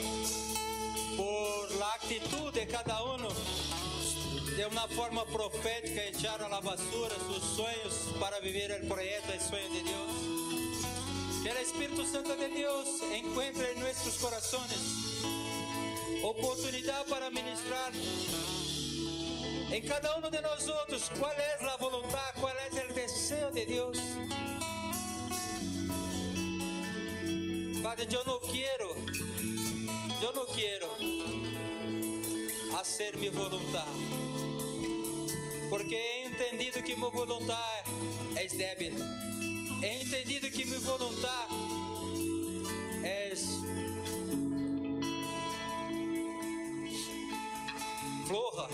[1.17, 3.29] por la actitud de cada uno
[4.57, 9.41] de uma forma profética echaram a la basura seus sonhos para viver o projeto e
[9.41, 11.43] sonho de Deus.
[11.43, 14.73] Que o Espírito Santo de Deus encontre em nossos corações
[16.23, 17.93] oportunidade para ministrar
[19.71, 22.58] em cada um de nós outros qual é a vontade, qual
[23.29, 23.99] o desejo de Deus.
[27.83, 28.97] Padre, eu não quero,
[30.23, 30.89] eu não quero
[32.73, 33.91] fazer minha vontade,
[35.69, 37.91] porque he entendido que minha vontade
[38.37, 38.95] é débil,
[39.83, 41.55] he entendido que minha vontade
[43.05, 43.35] é
[48.27, 48.69] floja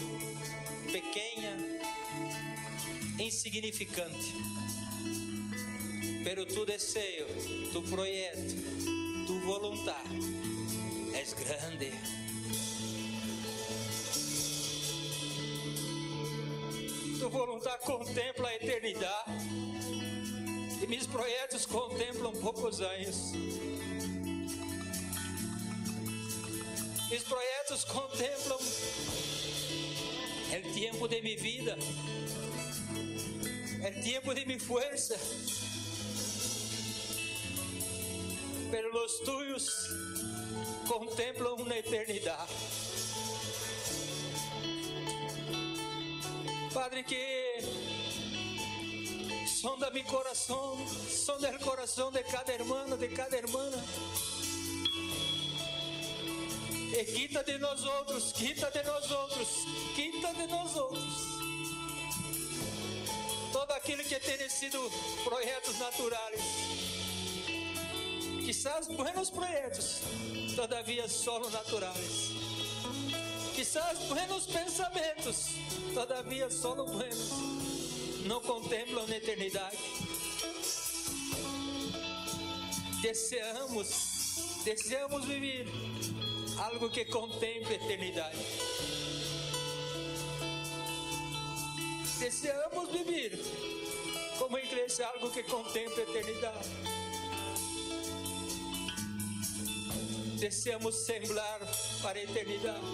[0.93, 1.44] pequena,
[3.19, 4.33] insignificante.
[6.25, 7.27] Pero tu desejo,
[7.73, 8.55] tu projeto,
[9.27, 10.21] tu vontade
[11.15, 11.93] é grande.
[17.19, 19.31] Tu vontade contempla a eternidade
[20.83, 23.33] e meus projetos contemplam poucos anos.
[27.09, 28.59] Meus projetos contemplam
[30.53, 31.77] el tiempo de mi vida,
[33.85, 35.15] el tiempo de mi fuerza.
[38.71, 39.91] Pero los tuyos
[40.89, 42.47] contemplan una eternidad.
[46.73, 47.63] Padre, que
[49.61, 50.79] sonda mi corazón,
[51.09, 53.77] sonda el corazón de cada hermano, de cada hermana.
[56.97, 59.49] E quita de nós outros, quita de nós outros,
[59.97, 61.34] quita de nós.
[63.95, 64.91] Aquilo que tem sido
[65.23, 66.41] projetos naturais.
[68.45, 70.01] Quizás buenos projetos,
[70.57, 72.33] todavia solo naturais.
[73.55, 75.51] Quizás buenos pensamentos,
[75.95, 77.31] todavia solo buenos.
[78.27, 79.79] Não contemplam a eternidade.
[83.01, 83.89] Desejamos,
[84.65, 85.69] desejamos viver
[86.59, 88.39] algo que contemple eternidade.
[92.19, 93.74] Desejamos viver
[94.45, 96.69] como igreja algo que contemple eternidade.
[100.39, 101.61] Desejamos sembrar
[102.03, 102.85] para a eternidade.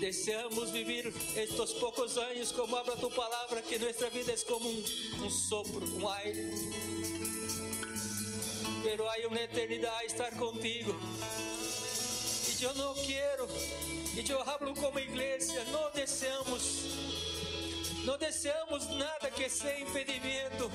[0.00, 4.84] Desejamos viver estes poucos anos como habla tu palavra, que nossa vida é como um,
[5.22, 6.50] um sopro, um aire
[8.82, 10.94] pero há uma eternidade estar contigo.
[12.58, 13.48] E eu não quero,
[14.14, 17.25] e eu hablo como igreja, não desejamos,
[18.06, 20.70] não desejamos nada que seja impedimento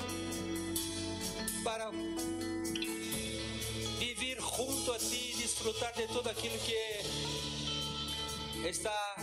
[1.64, 1.90] para
[3.98, 6.76] viver junto a ti desfrutar de tudo aquilo que
[8.68, 9.16] está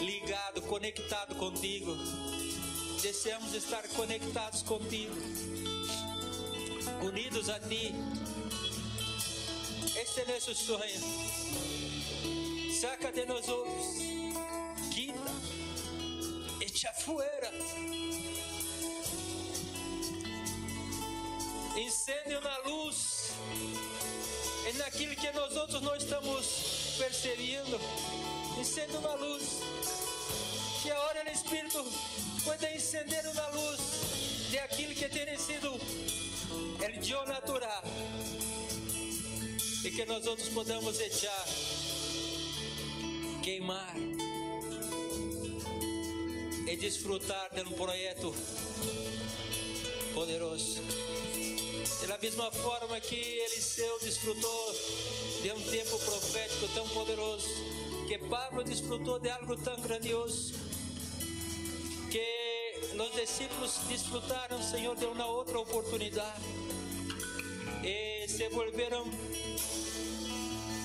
[0.00, 1.96] ligado, conectado contigo.
[3.00, 5.14] Desejamos estar conectados contigo
[7.00, 7.94] unidos a ti.
[9.96, 11.00] Este é nosso sonho.
[12.80, 14.11] Saca de nós outros,
[17.04, 17.50] fuera.
[21.76, 23.32] Incêndio na luz,
[24.68, 27.80] é naquilo que nós outros não estamos percebendo.
[28.60, 29.42] Incêndio na luz,
[30.82, 31.84] que a hora o Espírito
[32.44, 33.80] pode incender na luz
[34.50, 35.72] de aquilo que tem sido
[36.84, 37.82] el Dio natural.
[39.84, 41.44] E que nós outros podamos echar,
[43.42, 43.96] queimar
[46.72, 48.34] e desfrutar de um projeto
[50.14, 50.80] poderoso.
[52.08, 54.74] Da mesma forma que Eliseu desfrutou
[55.42, 57.46] de um tempo profético tão poderoso,
[58.08, 60.54] que Pablo desfrutou de algo tão grandioso,
[62.10, 66.40] que os discípulos desfrutaram, Senhor, de uma outra oportunidade
[67.84, 69.04] e se volveram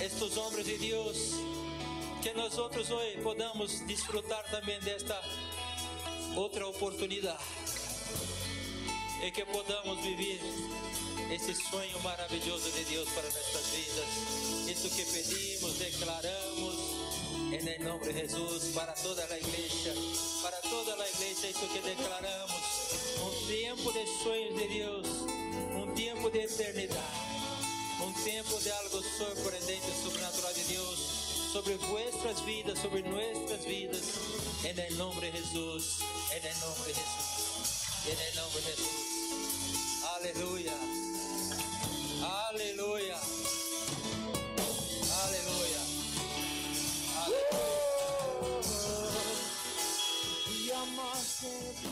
[0.02, 1.18] estes homens de Deus,
[2.22, 5.16] que nós outros hoje podamos desfrutar também desta
[6.38, 7.44] outra oportunidade
[9.22, 10.40] e que podamos viver
[11.34, 14.70] esse sonho maravilhoso de Deus para nossas vidas.
[14.70, 16.76] Isso que pedimos, declaramos
[17.52, 19.94] em nome de Jesus para toda a igreja,
[20.42, 22.62] para toda a igreja, isso que declaramos,
[23.22, 25.08] um tempo de sonhos de Deus
[25.98, 27.02] tempo de eternidade,
[28.02, 34.02] um tempo de algo surpreendente, sobrenatural de Deus sobre vuestras vidas, sobre nuestras vidas,
[34.64, 36.00] en el nombre de Jesús,
[36.32, 40.04] en el nombre de Jesús, en el nombre de Jesús.
[40.18, 40.74] Aleluya,
[42.50, 43.20] aleluya,
[45.24, 45.82] aleluya.
[50.86, 51.87] aleluya.